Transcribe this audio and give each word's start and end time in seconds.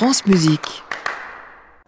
France 0.00 0.24
Musique. 0.24 0.82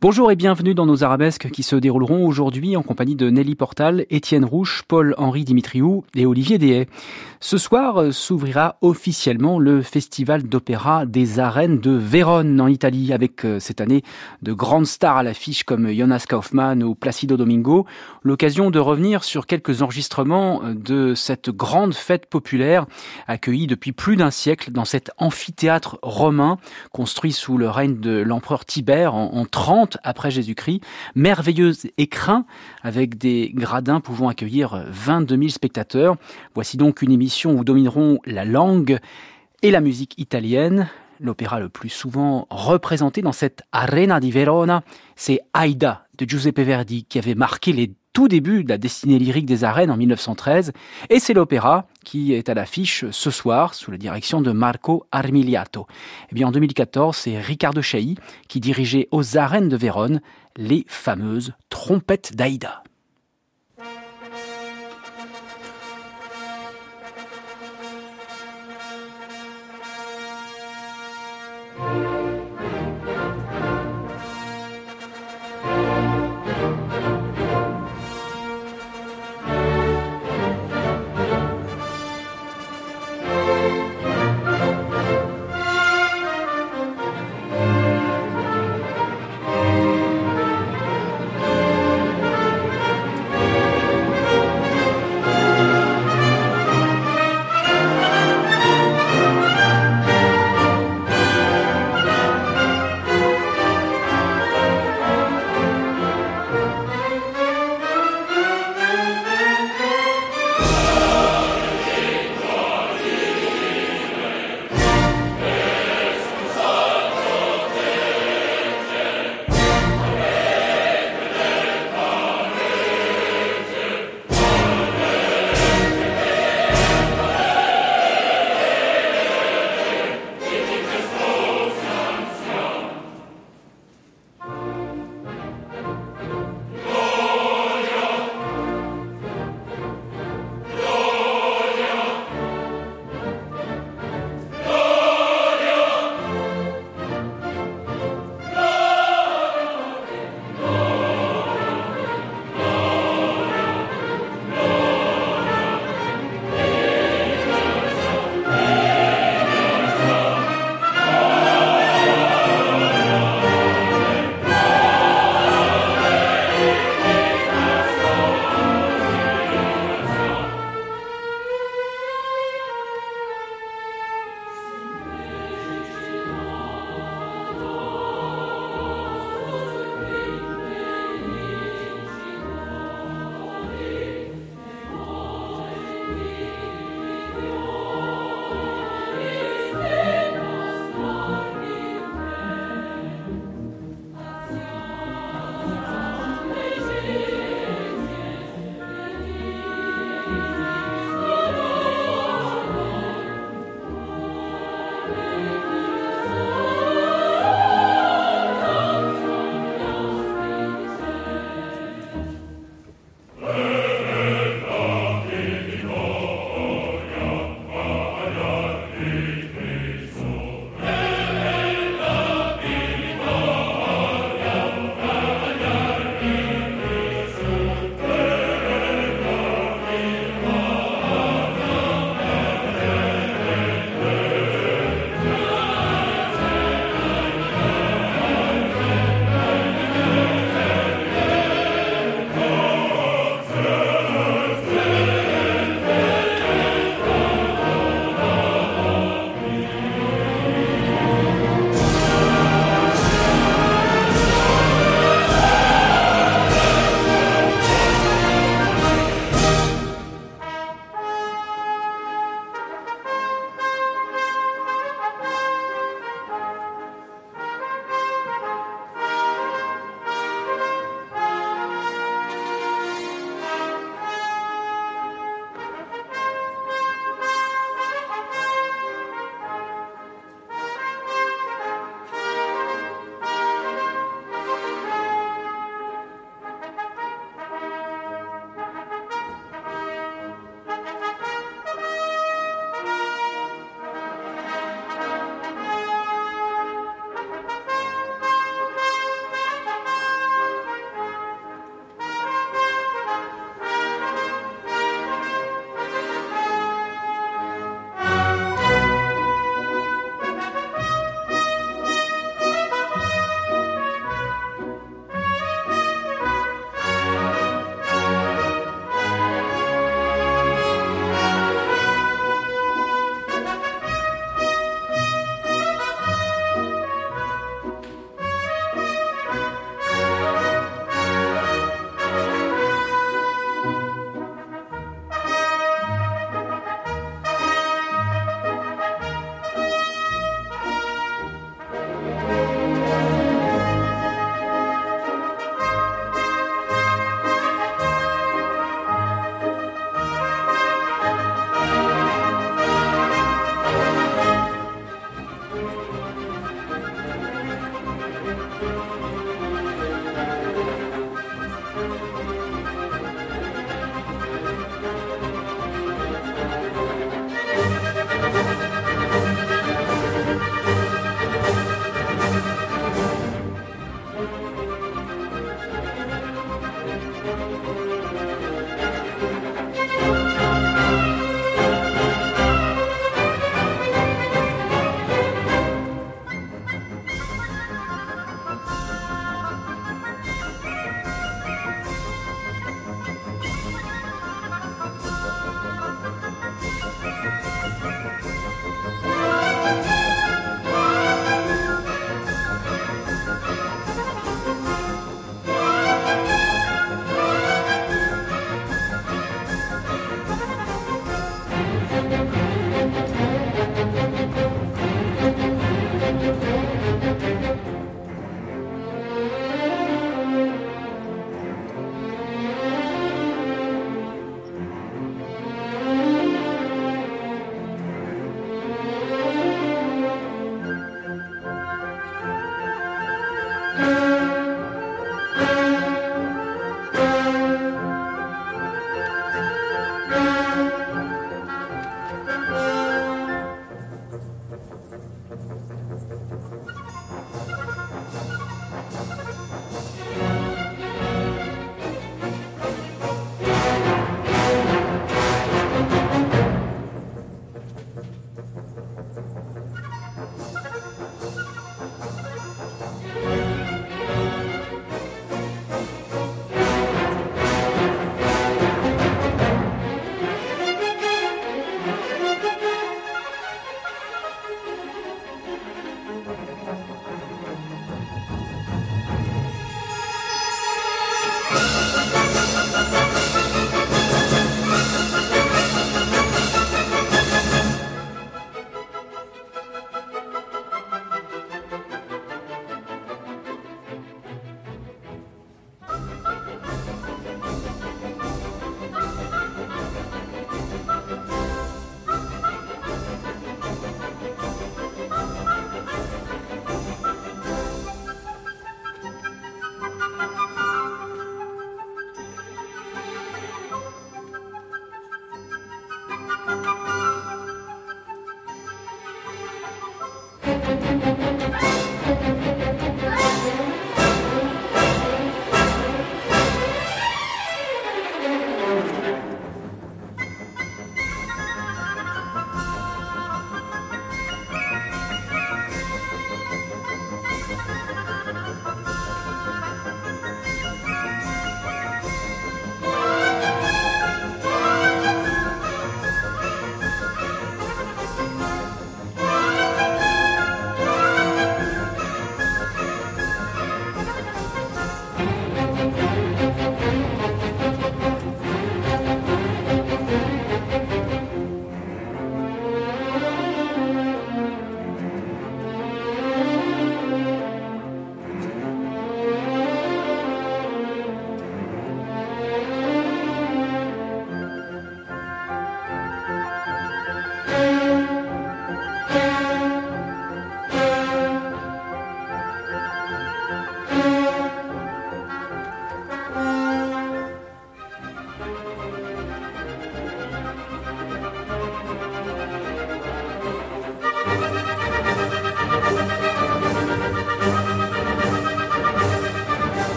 Bonjour 0.00 0.30
et 0.30 0.36
bienvenue 0.36 0.74
dans 0.76 0.86
nos 0.86 1.02
arabesques 1.02 1.50
qui 1.50 1.64
se 1.64 1.74
dérouleront 1.74 2.24
aujourd'hui 2.24 2.76
en 2.76 2.84
compagnie 2.84 3.16
de 3.16 3.30
Nelly 3.30 3.56
Portal, 3.56 4.06
Étienne 4.10 4.44
Rouche, 4.44 4.84
Paul-Henri 4.86 5.42
Dimitriou 5.42 6.04
et 6.14 6.24
Olivier 6.24 6.58
Dehay. 6.58 6.86
Ce 7.40 7.58
soir 7.58 8.00
euh, 8.00 8.12
s'ouvrira 8.12 8.76
officiellement 8.80 9.58
le 9.58 9.82
Festival 9.82 10.44
d'opéra 10.44 11.04
des 11.04 11.40
arènes 11.40 11.80
de 11.80 11.90
Vérone 11.90 12.60
en 12.60 12.68
Italie 12.68 13.12
avec 13.12 13.44
euh, 13.44 13.58
cette 13.58 13.80
année 13.80 14.04
de 14.42 14.52
grandes 14.52 14.86
stars 14.86 15.16
à 15.16 15.22
l'affiche 15.24 15.64
comme 15.64 15.90
Jonas 15.90 16.26
Kaufmann 16.28 16.84
ou 16.84 16.94
Placido 16.94 17.36
Domingo. 17.36 17.84
L'occasion 18.22 18.70
de 18.70 18.78
revenir 18.78 19.24
sur 19.24 19.46
quelques 19.46 19.82
enregistrements 19.82 20.62
euh, 20.62 20.74
de 20.74 21.14
cette 21.14 21.50
grande 21.50 21.94
fête 21.94 22.26
populaire 22.26 22.86
accueillie 23.26 23.66
depuis 23.66 23.90
plus 23.90 24.14
d'un 24.14 24.30
siècle 24.30 24.70
dans 24.70 24.84
cet 24.84 25.10
amphithéâtre 25.18 25.98
romain 26.02 26.58
construit 26.92 27.32
sous 27.32 27.58
le 27.58 27.68
règne 27.68 27.98
de 27.98 28.20
l'empereur 28.20 28.64
Tibère 28.64 29.16
en 29.16 29.44
30 29.44 29.87
après 30.02 30.30
Jésus-Christ, 30.30 30.80
merveilleuse 31.14 31.86
écrin 31.96 32.44
avec 32.82 33.16
des 33.16 33.50
gradins 33.54 34.00
pouvant 34.00 34.28
accueillir 34.28 34.84
22 34.88 35.36
000 35.36 35.48
spectateurs. 35.48 36.16
Voici 36.54 36.76
donc 36.76 37.02
une 37.02 37.12
émission 37.12 37.52
où 37.52 37.64
domineront 37.64 38.18
la 38.26 38.44
langue 38.44 38.98
et 39.62 39.70
la 39.70 39.80
musique 39.80 40.14
italienne. 40.18 40.88
L'opéra 41.20 41.58
le 41.58 41.68
plus 41.68 41.88
souvent 41.88 42.46
représenté 42.50 43.22
dans 43.22 43.32
cette 43.32 43.62
Arena 43.72 44.20
di 44.20 44.30
Verona, 44.30 44.84
c'est 45.16 45.40
Aida 45.60 46.06
de 46.16 46.28
Giuseppe 46.28 46.60
Verdi 46.60 47.04
qui 47.04 47.18
avait 47.18 47.34
marqué 47.34 47.72
les 47.72 47.92
tout 48.18 48.26
début 48.26 48.64
de 48.64 48.68
la 48.68 48.78
destinée 48.78 49.16
lyrique 49.16 49.46
des 49.46 49.62
arènes 49.62 49.92
en 49.92 49.96
1913, 49.96 50.72
et 51.08 51.20
c'est 51.20 51.34
l'opéra 51.34 51.86
qui 52.04 52.34
est 52.34 52.48
à 52.48 52.54
l'affiche 52.54 53.04
ce 53.12 53.30
soir 53.30 53.74
sous 53.74 53.92
la 53.92 53.96
direction 53.96 54.40
de 54.40 54.50
Marco 54.50 55.06
Armiliato. 55.12 55.86
Eh 56.32 56.34
bien 56.34 56.48
en 56.48 56.50
2014, 56.50 57.16
c'est 57.16 57.38
Riccardo 57.38 57.80
Chailly 57.80 58.16
qui 58.48 58.58
dirigeait 58.58 59.06
aux 59.12 59.38
arènes 59.38 59.68
de 59.68 59.76
Vérone 59.76 60.20
les 60.56 60.84
fameuses 60.88 61.52
trompettes 61.70 62.34
d'Aïda. 62.34 62.82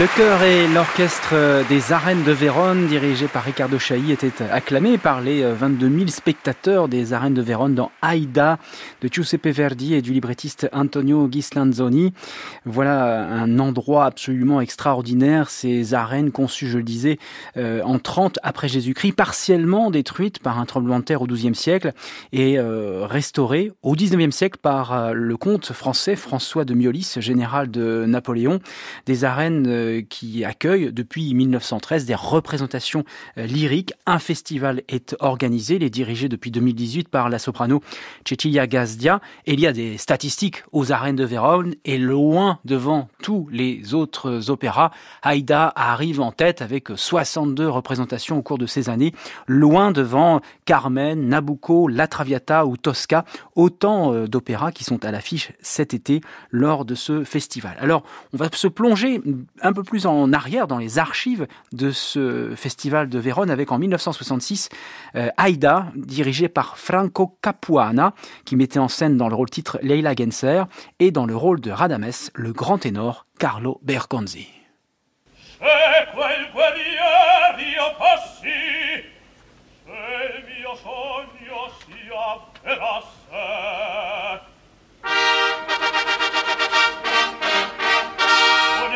Le 0.00 0.06
chœur 0.16 0.42
et 0.42 0.66
l'orchestre 0.66 1.34
des 1.68 1.92
arènes 1.92 2.22
de 2.22 2.32
Vérone, 2.32 2.86
dirigé 2.86 3.28
par 3.28 3.44
Riccardo 3.44 3.78
Chailly, 3.78 4.12
étaient 4.12 4.32
acclamés 4.50 4.96
par 4.96 5.20
les 5.20 5.42
22 5.42 5.90
000 5.90 6.08
spectateurs 6.08 6.88
des 6.88 7.12
arènes 7.12 7.34
de 7.34 7.42
Vérone 7.42 7.74
dans 7.74 7.90
Aida 8.02 8.58
de 9.02 9.08
Giuseppe 9.12 9.48
Verdi 9.48 9.92
et 9.92 10.00
du 10.00 10.14
librettiste 10.14 10.70
Antonio 10.72 11.28
Ghislanzoni. 11.28 12.14
Voilà 12.64 13.26
un 13.30 13.58
endroit 13.58 14.04
absolument 14.04 14.60
extraordinaire, 14.60 15.50
ces 15.50 15.94
arènes 15.94 16.30
conçues, 16.30 16.68
je 16.68 16.78
le 16.78 16.84
disais, 16.84 17.18
euh, 17.56 17.82
en 17.82 17.98
30 17.98 18.38
après 18.42 18.68
Jésus-Christ, 18.68 19.12
partiellement 19.12 19.90
détruites 19.90 20.38
par 20.40 20.58
un 20.58 20.66
tremblement 20.66 20.98
de 20.98 21.04
terre 21.04 21.22
au 21.22 21.26
XIIe 21.26 21.54
siècle 21.54 21.92
et 22.32 22.58
euh, 22.58 23.06
restaurées 23.06 23.72
au 23.82 23.94
XIXe 23.94 24.34
siècle 24.34 24.58
par 24.60 24.92
euh, 24.92 25.12
le 25.12 25.36
comte 25.36 25.72
français 25.72 26.16
François 26.16 26.64
de 26.64 26.74
Miolis, 26.74 27.14
général 27.18 27.70
de 27.70 28.04
Napoléon. 28.06 28.60
Des 29.06 29.24
arènes 29.24 29.66
euh, 29.66 30.02
qui 30.08 30.44
accueille 30.44 30.92
depuis 30.92 31.34
1913 31.34 32.04
des 32.04 32.14
représentations 32.14 33.04
euh, 33.38 33.46
lyriques. 33.46 33.92
Un 34.06 34.18
festival 34.18 34.82
est 34.88 35.16
organisé, 35.20 35.76
il 35.76 35.82
est 35.82 35.90
dirigé 35.90 36.28
depuis 36.28 36.50
2018 36.50 37.08
par 37.08 37.28
la 37.28 37.38
soprano 37.38 37.82
Cecilia 38.28 38.66
Gazdia. 38.66 39.20
Il 39.46 39.60
y 39.60 39.66
a 39.66 39.72
des 39.72 39.98
statistiques 39.98 40.62
aux 40.72 40.92
arènes 40.92 41.16
de 41.16 41.24
Vérone 41.24 41.74
et 41.84 41.98
loin 41.98 42.49
devant 42.64 43.08
tous 43.22 43.48
les 43.50 43.94
autres 43.94 44.50
opéras, 44.50 44.90
Haïda 45.22 45.72
arrive 45.76 46.20
en 46.20 46.32
tête 46.32 46.62
avec 46.62 46.88
62 46.94 47.68
représentations 47.68 48.38
au 48.38 48.42
cours 48.42 48.58
de 48.58 48.66
ces 48.66 48.88
années, 48.88 49.12
loin 49.46 49.92
devant 49.92 50.40
Carmen, 50.64 51.28
Nabucco, 51.28 51.88
La 51.88 52.08
Traviata 52.08 52.66
ou 52.66 52.76
Tosca, 52.76 53.24
autant 53.54 54.12
euh, 54.12 54.26
d'opéras 54.26 54.72
qui 54.72 54.84
sont 54.84 55.04
à 55.04 55.10
l'affiche 55.10 55.52
cet 55.60 55.94
été 55.94 56.20
lors 56.50 56.84
de 56.84 56.94
ce 56.94 57.24
festival. 57.24 57.76
Alors, 57.80 58.02
on 58.32 58.36
va 58.36 58.48
se 58.52 58.68
plonger 58.68 59.20
un 59.62 59.72
peu 59.72 59.82
plus 59.82 60.06
en 60.06 60.32
arrière 60.32 60.66
dans 60.66 60.78
les 60.78 60.98
archives 60.98 61.46
de 61.72 61.90
ce 61.90 62.52
festival 62.56 63.08
de 63.08 63.18
Vérone 63.18 63.50
avec 63.50 63.72
en 63.72 63.78
1966 63.78 64.68
euh, 65.16 65.28
Aida, 65.44 65.86
dirigé 65.94 66.48
par 66.48 66.78
Franco 66.78 67.36
Capuana, 67.42 68.14
qui 68.44 68.56
mettait 68.56 68.78
en 68.78 68.88
scène 68.88 69.16
dans 69.16 69.28
le 69.28 69.34
rôle 69.34 69.50
titre 69.50 69.78
Leila 69.82 70.14
Genser 70.14 70.64
et 70.98 71.10
dans 71.10 71.26
le 71.26 71.36
rôle 71.36 71.60
de 71.60 71.70
Radames 71.70 72.10
le 72.40 72.52
grand 72.52 72.78
ténor 72.78 73.26
Carlo 73.38 73.78
Bergonzi. 73.82 74.48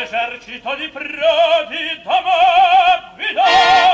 esercito 0.05 0.75
di 0.77 0.89
prodi 0.89 2.03
d'amor 2.05 3.94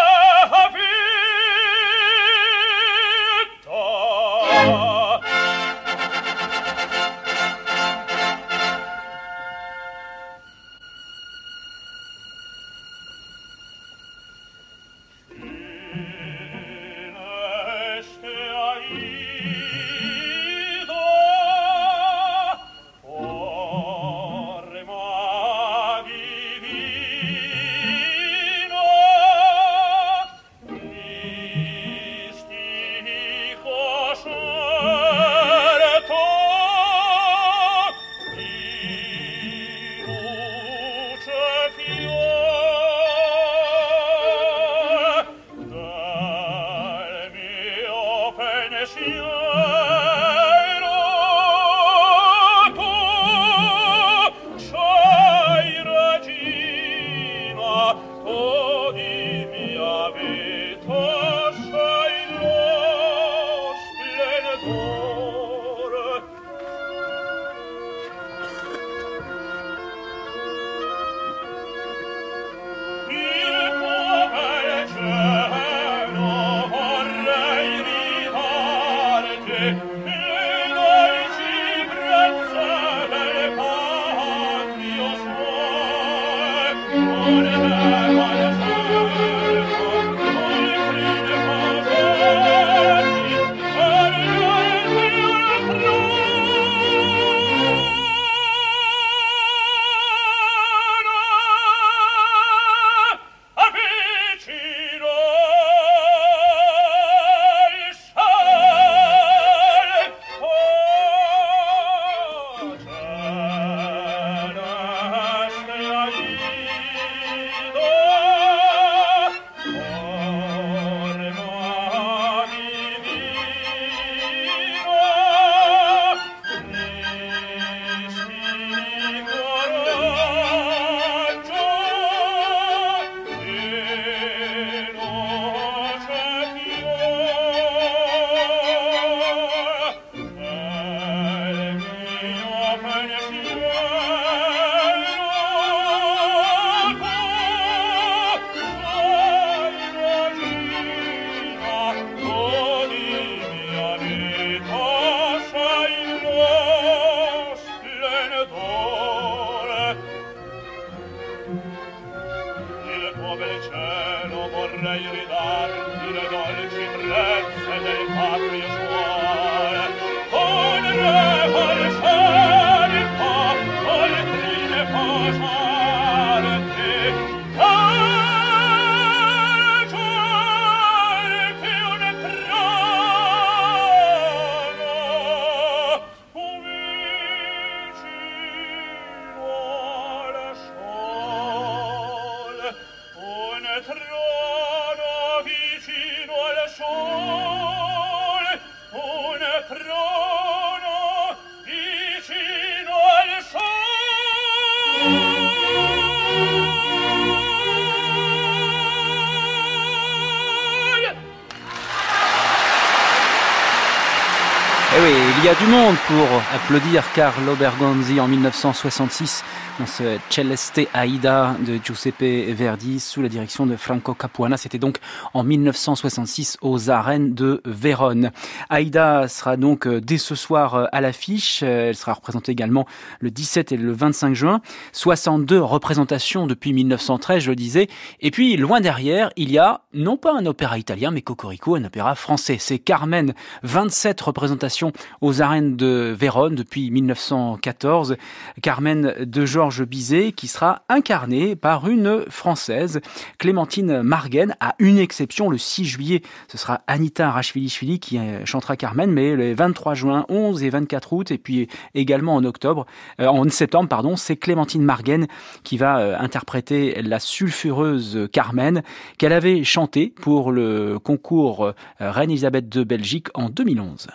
pour 216.07 216.27
applaudir 216.55 217.03
Carlo 217.13 217.55
Bergonzi 217.55 218.19
en 218.19 218.27
1966 218.27 219.43
dans 219.79 219.85
ce 219.85 220.17
Celeste 220.29 220.79
Aida 220.93 221.55
de 221.65 221.79
Giuseppe 221.83 222.53
Verdi 222.55 222.99
sous 222.99 223.21
la 223.21 223.27
direction 223.27 223.65
de 223.65 223.75
Franco 223.75 224.13
Capuana. 224.13 224.57
C'était 224.57 224.77
donc 224.77 224.97
en 225.33 225.43
1966 225.43 226.57
aux 226.61 226.89
arènes 226.89 227.33
de 227.33 227.61
Vérone. 227.65 228.31
Aida 228.69 229.27
sera 229.27 229.57
donc 229.57 229.85
euh, 229.85 229.99
dès 229.99 230.17
ce 230.17 230.35
soir 230.35 230.75
euh, 230.75 230.85
à 230.91 231.01
l'affiche. 231.01 231.61
Euh, 231.63 231.89
elle 231.89 231.95
sera 231.95 232.13
représentée 232.13 232.51
également 232.51 232.85
le 233.19 233.29
17 233.29 233.71
et 233.71 233.77
le 233.77 233.91
25 233.91 234.33
juin. 234.33 234.61
62 234.93 235.59
représentations 235.59 236.47
depuis 236.47 236.73
1913, 236.73 237.43
je 237.43 237.49
le 237.49 237.55
disais. 237.55 237.87
Et 238.21 238.31
puis, 238.31 238.55
loin 238.55 238.81
derrière, 238.81 239.31
il 239.35 239.51
y 239.51 239.57
a 239.57 239.80
non 239.93 240.17
pas 240.17 240.33
un 240.33 240.45
opéra 240.45 240.77
italien, 240.77 241.11
mais 241.11 241.21
Cocorico, 241.21 241.75
un 241.75 241.83
opéra 241.83 242.15
français. 242.15 242.57
C'est 242.59 242.79
Carmen. 242.79 243.33
27 243.63 244.19
représentations 244.21 244.93
aux 245.19 245.41
arènes 245.41 245.75
de 245.75 246.15
Vérone 246.17 246.55
depuis 246.55 246.89
1914. 246.91 248.15
Carmen 248.61 249.13
de 249.19 249.45
Georges 249.45 249.83
Bizet, 249.83 250.31
qui 250.31 250.47
sera 250.47 250.83
incarné 250.89 251.55
par 251.55 251.89
une 251.89 252.25
Française, 252.29 253.01
Clémentine 253.37 254.01
Margen, 254.01 254.55
à 254.59 254.75
une 254.79 254.97
exception, 254.97 255.49
le 255.49 255.57
6 255.57 255.85
juillet, 255.85 256.21
ce 256.47 256.57
sera 256.57 256.81
Anita 256.87 257.29
Rachvili-Chvili 257.31 257.99
qui 257.99 258.17
euh, 258.17 258.45
chantera 258.45 258.77
Carmen, 258.77 259.11
mais 259.11 259.35
les 259.35 259.53
23 259.53 259.93
juin, 259.93 260.25
11 260.29 260.63
et 260.63 260.69
24 260.69 261.13
août, 261.13 261.31
et 261.31 261.37
puis 261.37 261.67
également 261.95 262.35
en 262.35 262.43
octobre, 262.43 262.85
euh, 263.19 263.27
en 263.27 263.47
septembre, 263.49 263.89
pardon, 263.89 264.15
c'est 264.15 264.37
Clémentine 264.37 264.83
Margen 264.83 265.27
qui 265.63 265.77
va 265.77 265.99
euh, 265.99 266.17
interpréter 266.17 267.01
la 267.01 267.19
sulfureuse 267.19 268.29
Carmen 268.31 268.83
qu'elle 269.17 269.33
avait 269.33 269.63
chantée 269.63 269.80
pour 270.09 270.51
le 270.51 270.99
concours 270.99 271.73
Reine 271.99 272.31
Elisabeth 272.31 272.69
de 272.69 272.83
Belgique 272.83 273.27
en 273.33 273.49
2011. 273.49 274.07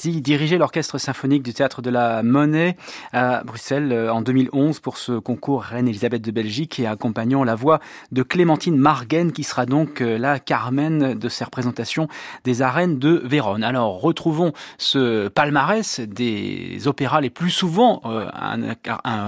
Rizzi 0.00 0.22
dirigeait 0.22 0.56
l'orchestre 0.56 0.96
symphonique 0.96 1.42
du 1.42 1.52
théâtre 1.52 1.82
de 1.82 1.90
la 1.90 2.22
Monnaie 2.22 2.76
à 3.12 3.44
Bruxelles 3.44 3.92
euh, 3.92 4.12
en 4.12 4.22
2011 4.22 4.80
pour 4.80 4.96
ce 4.96 5.12
concours 5.18 5.62
Reine 5.62 5.88
Elisabeth 5.88 6.22
de 6.22 6.30
Belgique 6.30 6.80
et 6.80 6.86
accompagnant 6.86 7.44
la 7.44 7.54
voix 7.54 7.80
de 8.10 8.22
Clémentine 8.22 8.76
Margen 8.76 9.30
qui 9.32 9.44
sera 9.44 9.66
donc 9.66 10.00
euh, 10.00 10.16
la 10.16 10.38
Carmen 10.38 11.18
de 11.18 11.28
ces 11.28 11.44
représentations 11.44 12.08
des 12.44 12.62
arènes 12.62 12.98
de 12.98 13.20
Vérone. 13.26 13.62
Alors 13.62 14.00
retrouvons 14.00 14.52
ce 14.78 15.28
palmarès 15.28 16.00
des 16.00 16.86
opéras 16.86 17.20
les 17.20 17.30
plus 17.30 17.50
souvent 17.50 18.00
euh, 18.06 18.26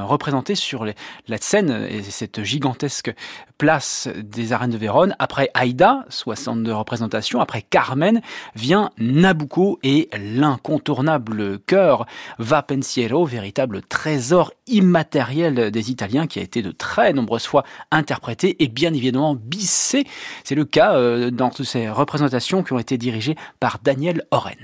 représentés 0.05 0.55
sur 0.55 0.87
la 0.87 1.39
scène 1.39 1.87
et 1.91 2.03
cette 2.03 2.45
gigantesque 2.45 3.15
place 3.59 4.09
des 4.17 4.53
arènes 4.53 4.71
de 4.71 4.79
Vérone. 4.79 5.15
Après 5.19 5.51
Aïda, 5.55 6.05
62 6.09 6.73
représentations, 6.73 7.41
après 7.41 7.63
Carmen, 7.63 8.21
vient 8.57 8.91
Nabucco 8.99 9.79
et 9.83 10.09
l'incontournable 10.62 11.59
chœur 11.66 12.07
Va 12.38 12.62
Pensiero, 12.62 13.25
véritable 13.25 13.83
trésor 13.83 14.53
immatériel 14.68 15.70
des 15.70 15.90
Italiens 15.90 16.27
qui 16.27 16.38
a 16.38 16.42
été 16.42 16.62
de 16.62 16.70
très 16.70 17.12
nombreuses 17.12 17.46
fois 17.46 17.64
interprété 17.90 18.62
et 18.62 18.68
bien 18.68 18.94
évidemment 18.94 19.35
bissé. 19.35 20.05
C'est 20.44 20.55
le 20.55 20.64
cas 20.64 20.94
euh, 20.94 21.31
dans 21.31 21.51
toutes 21.51 21.66
ces 21.66 21.88
représentations 21.88 22.62
qui 22.62 22.72
ont 22.72 22.79
été 22.79 22.96
dirigées 22.96 23.37
par 23.59 23.81
Daniel 23.83 24.25
Oren. 24.31 24.57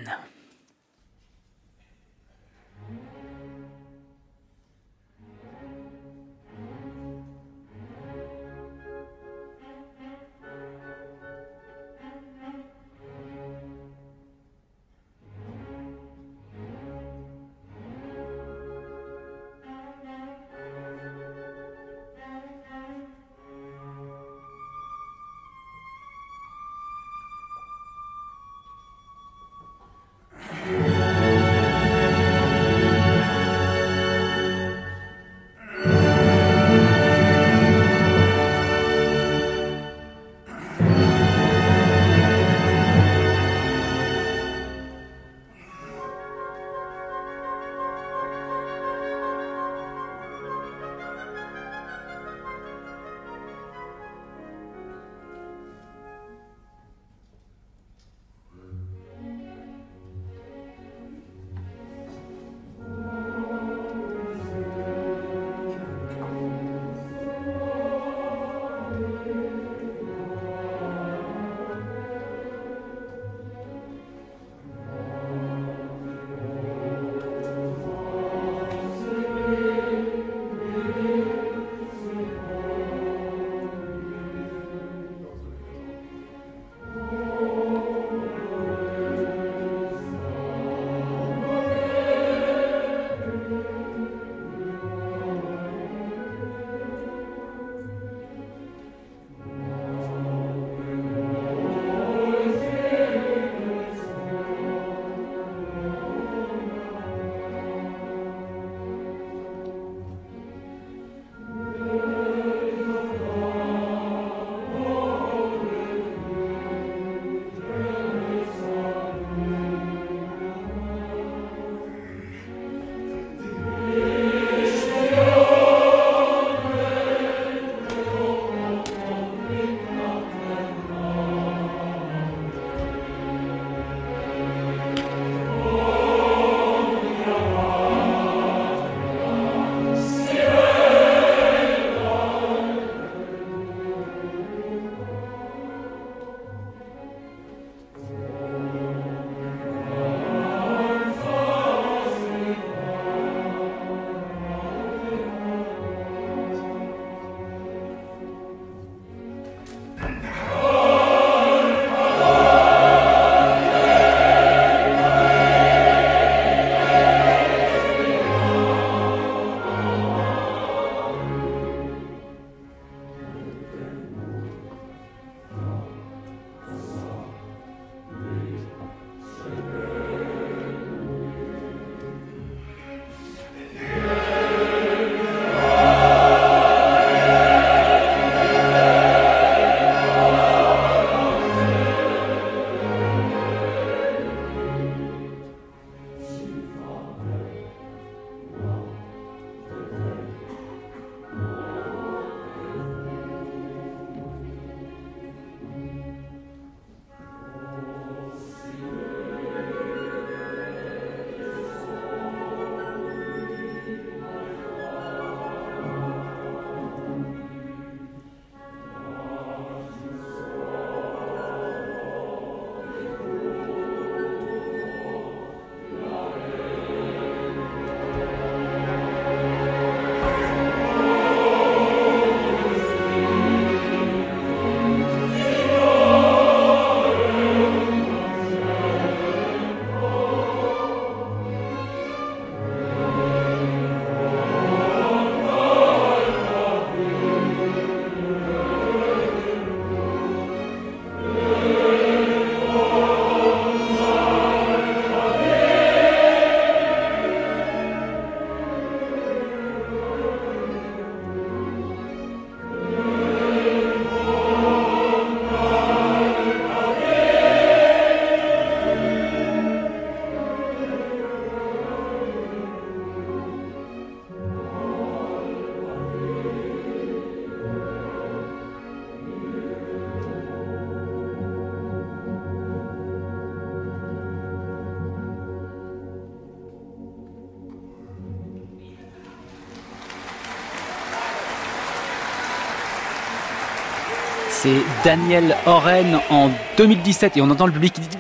Daniel 295.04 295.56
Oren 295.66 296.20
en 296.30 296.50
2017 296.76 297.36
et 297.36 297.40
on 297.40 297.50
entend 297.50 297.66
le 297.66 297.72
public 297.72 297.92
qui 297.94 298.00
dit 298.00 298.16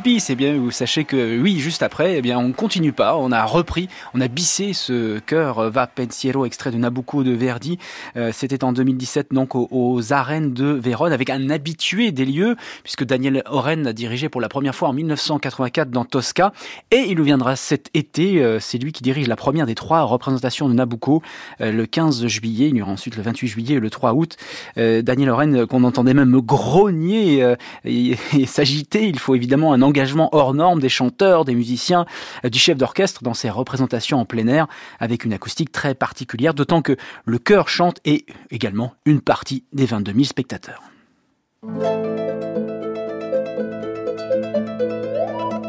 bis. 0.00 0.30
Et 0.30 0.34
bien 0.34 0.56
vous 0.56 0.70
sachez 0.70 1.04
que 1.04 1.40
oui, 1.40 1.58
juste 1.58 1.82
après, 1.82 2.18
eh 2.18 2.22
bien 2.22 2.38
on 2.38 2.52
continue 2.52 2.92
pas, 2.92 3.16
on 3.16 3.32
a 3.32 3.44
repris, 3.44 3.88
on 4.14 4.20
a 4.20 4.28
bissé 4.28 4.72
ce 4.72 5.18
chœur 5.18 5.70
Va 5.70 5.86
Pensiero 5.86 6.44
extrait 6.46 6.70
de 6.70 6.78
Nabucco 6.78 7.22
de 7.22 7.32
Verdi. 7.32 7.78
Euh, 8.16 8.30
c'était 8.32 8.64
en 8.64 8.72
2017 8.72 9.28
donc 9.32 9.54
aux, 9.54 10.12
arènes 10.12 10.52
de 10.52 10.66
Vérone 10.66 11.12
avec 11.12 11.30
un 11.30 11.50
habitué 11.50 12.12
des 12.12 12.24
lieux 12.24 12.56
puisque 12.82 13.04
Daniel 13.04 13.42
Oren 13.46 13.86
a 13.86 13.92
dirigé 13.92 14.28
pour 14.28 14.40
la 14.40 14.48
première 14.48 14.74
fois 14.74 14.88
en 14.88 14.92
1984 14.92 15.90
dans 15.90 16.04
Tosca 16.04 16.52
et 16.90 17.04
il 17.08 17.16
nous 17.16 17.24
viendra 17.24 17.56
cet 17.56 17.90
été. 17.94 18.42
Euh, 18.42 18.58
c'est 18.60 18.78
lui 18.78 18.92
qui 18.92 19.02
dirige 19.02 19.28
la 19.28 19.36
première 19.36 19.66
des 19.66 19.74
trois 19.74 20.02
représentations 20.02 20.68
de 20.68 20.74
Nabucco 20.74 21.22
euh, 21.60 21.72
le 21.72 21.86
15 21.86 22.26
juillet. 22.26 22.68
Il 22.68 22.76
y 22.76 22.82
aura 22.82 22.92
ensuite 22.92 23.16
le 23.16 23.22
28 23.22 23.48
juillet 23.48 23.76
et 23.76 23.80
le 23.80 23.90
3 23.90 24.14
août. 24.14 24.36
Daniel 24.76 25.30
Oren 25.30 25.66
qu'on 25.66 25.84
entendait 25.84 26.14
même 26.14 26.40
grogner 26.40 27.42
euh, 27.42 27.56
et, 27.84 28.16
s'agiter. 28.46 29.08
Il 29.08 29.18
faut 29.18 29.34
évidemment 29.34 29.72
un 29.72 29.82
engagement 29.88 30.28
hors 30.32 30.54
norme 30.54 30.80
des 30.80 30.88
chanteurs, 30.88 31.44
des 31.44 31.54
musiciens, 31.54 32.06
euh, 32.44 32.48
du 32.48 32.58
chef 32.58 32.76
d'orchestre 32.78 33.22
dans 33.22 33.34
ses 33.34 33.50
représentations 33.50 34.18
en 34.18 34.24
plein 34.24 34.46
air 34.46 34.66
avec 35.00 35.24
une 35.24 35.32
acoustique 35.32 35.72
très 35.72 35.94
particulière, 35.94 36.54
d'autant 36.54 36.82
que 36.82 36.96
le 37.24 37.38
chœur 37.38 37.68
chante 37.68 37.98
et 38.04 38.24
également 38.50 38.94
une 39.04 39.20
partie 39.20 39.64
des 39.72 39.86
22 39.86 40.12
000 40.12 40.24
spectateurs. 40.24 40.82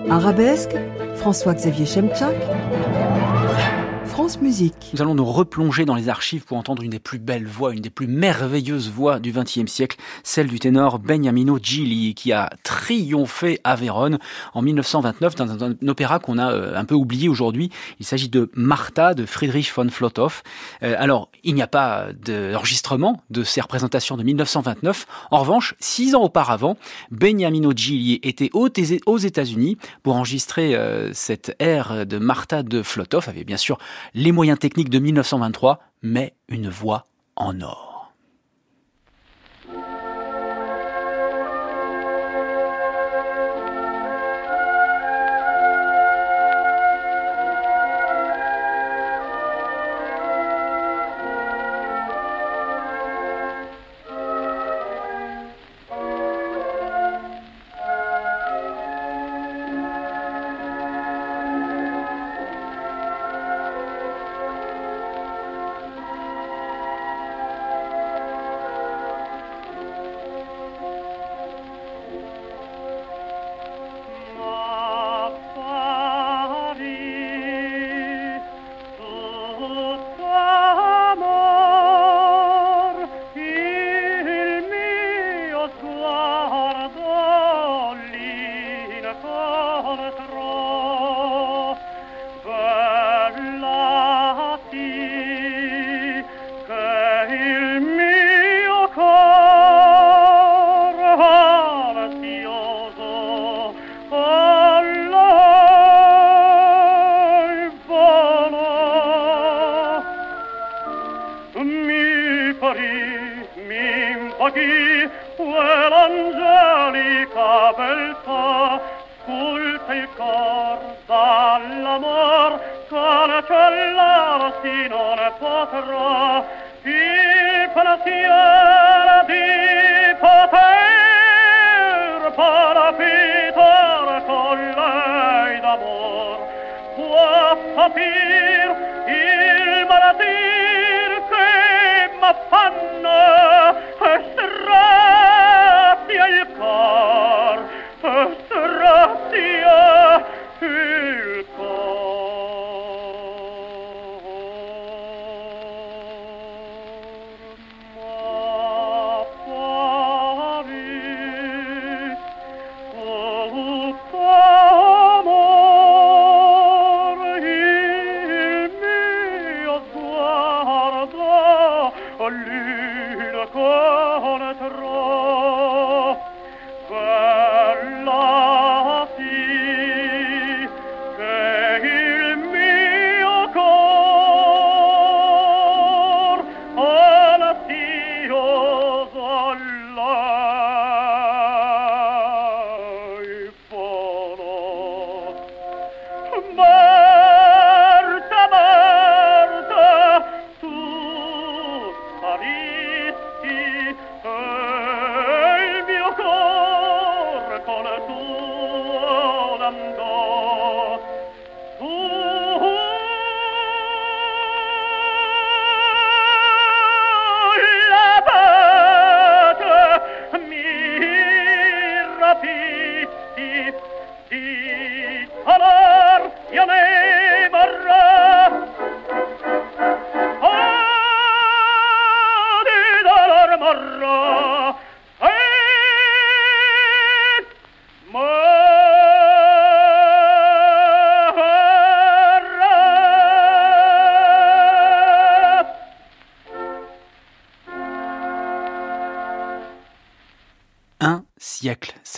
Arabesque, 0.09 0.75
François-Xavier 1.15 1.85
Chemchak. 1.85 2.35
Nous 4.21 5.01
allons 5.01 5.15
nous 5.15 5.25
replonger 5.25 5.85
dans 5.85 5.95
les 5.95 6.09
archives 6.09 6.43
pour 6.43 6.57
entendre 6.57 6.83
une 6.83 6.89
des 6.89 6.99
plus 6.99 7.19
belles 7.19 7.47
voix, 7.47 7.73
une 7.73 7.79
des 7.79 7.89
plus 7.89 8.05
merveilleuses 8.05 8.89
voix 8.89 9.17
du 9.17 9.31
XXe 9.31 9.71
siècle, 9.71 9.97
celle 10.23 10.47
du 10.47 10.59
ténor 10.59 10.99
Beniamino 10.99 11.57
Gigli, 11.57 12.13
qui 12.15 12.33
a 12.33 12.49
triomphé 12.63 13.61
à 13.63 13.77
Vérone 13.77 14.19
en 14.53 14.61
1929 14.61 15.35
dans 15.35 15.63
un, 15.63 15.75
opéra 15.87 16.19
qu'on 16.19 16.37
a 16.37 16.51
euh, 16.51 16.75
un 16.75 16.83
peu 16.83 16.95
oublié 16.95 17.29
aujourd'hui. 17.29 17.69
Il 18.01 18.05
s'agit 18.05 18.27
de 18.27 18.51
Martha 18.55 19.13
de 19.13 19.25
Friedrich 19.25 19.73
von 19.73 19.87
Flotow. 19.87 20.27
Euh, 20.83 20.95
alors, 20.97 21.29
il 21.45 21.55
n'y 21.55 21.61
a 21.61 21.67
pas 21.67 22.07
d'enregistrement 22.13 23.23
de 23.29 23.43
ces 23.43 23.61
représentations 23.61 24.17
de 24.17 24.23
1929. 24.23 25.07
En 25.31 25.39
revanche, 25.39 25.75
six 25.79 26.13
ans 26.13 26.23
auparavant, 26.23 26.75
Beniamino 27.09 27.71
Gigli 27.73 28.19
était 28.23 28.49
aux 28.53 28.67
États-Unis 28.67 29.77
pour 30.03 30.17
enregistrer 30.17 30.75
euh, 30.75 31.13
cette 31.13 31.55
ère 31.59 32.05
de 32.05 32.17
Martha 32.17 32.63
de 32.63 32.83
Flotow, 32.83 33.21
avait 33.25 33.45
bien 33.45 33.57
sûr 33.57 33.77
les 34.13 34.31
moyens 34.31 34.59
techniques 34.59 34.89
de 34.89 34.99
1923, 34.99 35.79
mais 36.01 36.33
une 36.47 36.69
voix 36.69 37.07
en 37.35 37.61
or. 37.61 37.88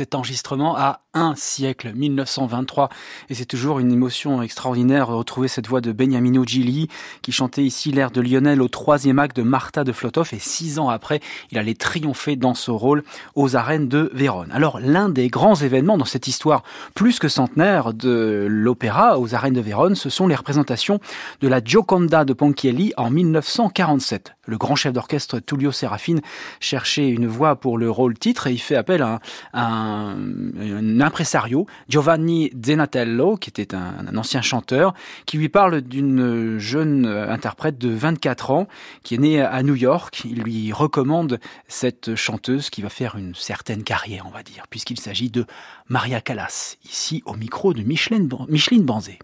Cet 0.02 0.16
enregistrement 0.16 0.76
a 0.76 1.02
un 1.14 1.36
siècle, 1.36 1.92
1923. 1.94 2.90
Et 3.30 3.36
c'est 3.36 3.46
toujours 3.46 3.78
une 3.78 3.92
émotion 3.92 4.42
extraordinaire 4.42 5.06
de 5.06 5.14
retrouver 5.14 5.48
cette 5.48 5.68
voix 5.68 5.80
de 5.80 5.92
Beniamino 5.92 6.44
Gilli, 6.44 6.88
qui 7.22 7.32
chantait 7.32 7.64
ici 7.64 7.92
l'air 7.92 8.10
de 8.10 8.20
Lionel 8.20 8.64
au 8.64 8.68
troisième 8.68 9.20
acte 9.20 9.38
de 9.38 9.44
Martha 9.44 9.84
de 9.84 9.92
Flotov. 9.92 10.32
Et 10.34 10.40
six 10.40 10.80
ans 10.80 10.90
après, 10.90 11.20
il 11.52 11.60
allait 11.60 11.76
triompher 11.76 12.36
dans 12.36 12.56
ce 12.56 12.72
rôle 12.72 13.04
aux 13.36 13.56
arènes 13.56 13.88
de 13.90 14.10
Vérone. 14.16 14.50
Alors, 14.52 14.80
l'un 14.80 15.08
des 15.08 15.28
grands 15.28 15.54
événements 15.54 16.00
dans 16.00 16.06
cette 16.06 16.28
histoire 16.28 16.64
plus 16.96 17.20
que 17.20 17.28
centenaire 17.28 17.94
de 17.94 18.48
l'opéra 18.50 19.20
aux 19.20 19.36
arènes 19.36 19.54
de 19.54 19.62
Vérone, 19.62 19.94
ce 19.94 20.10
sont 20.10 20.28
les 20.28 20.34
représentations 20.36 21.00
de 21.42 21.48
la 21.48 21.64
Gioconda 21.64 22.26
de 22.26 22.34
Ponchielli 22.34 22.92
en 22.98 23.12
1947. 23.12 24.34
Le 24.48 24.58
grand 24.58 24.76
chef 24.76 24.92
d'orchestre 24.94 25.40
Tullio 25.40 25.72
Serafine 25.72 26.20
cherchait 26.60 27.10
une 27.10 27.28
voix 27.28 27.56
pour 27.56 27.78
le 27.78 27.92
rôle 27.92 28.18
titre 28.18 28.48
et 28.48 28.52
il 28.52 28.60
fait 28.60 28.76
appel 28.76 29.04
à 29.04 29.20
un, 29.54 30.18
un 30.60 31.00
impresario, 31.00 31.68
Giovanni 31.90 32.52
Zenatello, 32.64 33.38
qui 33.38 33.50
était 33.52 33.76
un, 33.76 34.18
ancien 34.18 34.42
chanteur, 34.42 34.94
qui 35.26 35.38
lui 35.38 35.50
parle 35.50 35.82
d'une 35.82 36.58
jeune 36.58 37.06
interprète 37.06 37.78
de 37.78 37.90
24 37.90 38.52
ans 38.52 38.68
qui 39.04 39.16
est 39.16 39.20
née 39.20 39.42
à 39.42 39.62
New 39.62 39.76
York. 39.76 40.24
Il 40.26 40.42
lui 40.42 40.74
recommande 40.74 41.40
cette 41.68 42.16
chanteuse 42.16 42.70
qui 42.70 42.82
va 42.82 42.90
faire 42.90 43.16
une 43.16 43.36
certaine 43.36 43.84
carrière, 43.84 44.26
on 44.28 44.32
va 44.32 44.42
dire, 44.42 44.66
puisqu'il 44.70 45.00
s'agit 45.00 45.30
de 45.30 45.46
Maria 45.88 46.20
Callas, 46.20 46.78
ici 46.84 47.22
au 47.26 47.36
micro 47.36 47.74
de 47.74 47.84
Micheline, 47.84 48.30
Micheline 48.50 48.86
Banzé. 48.86 49.20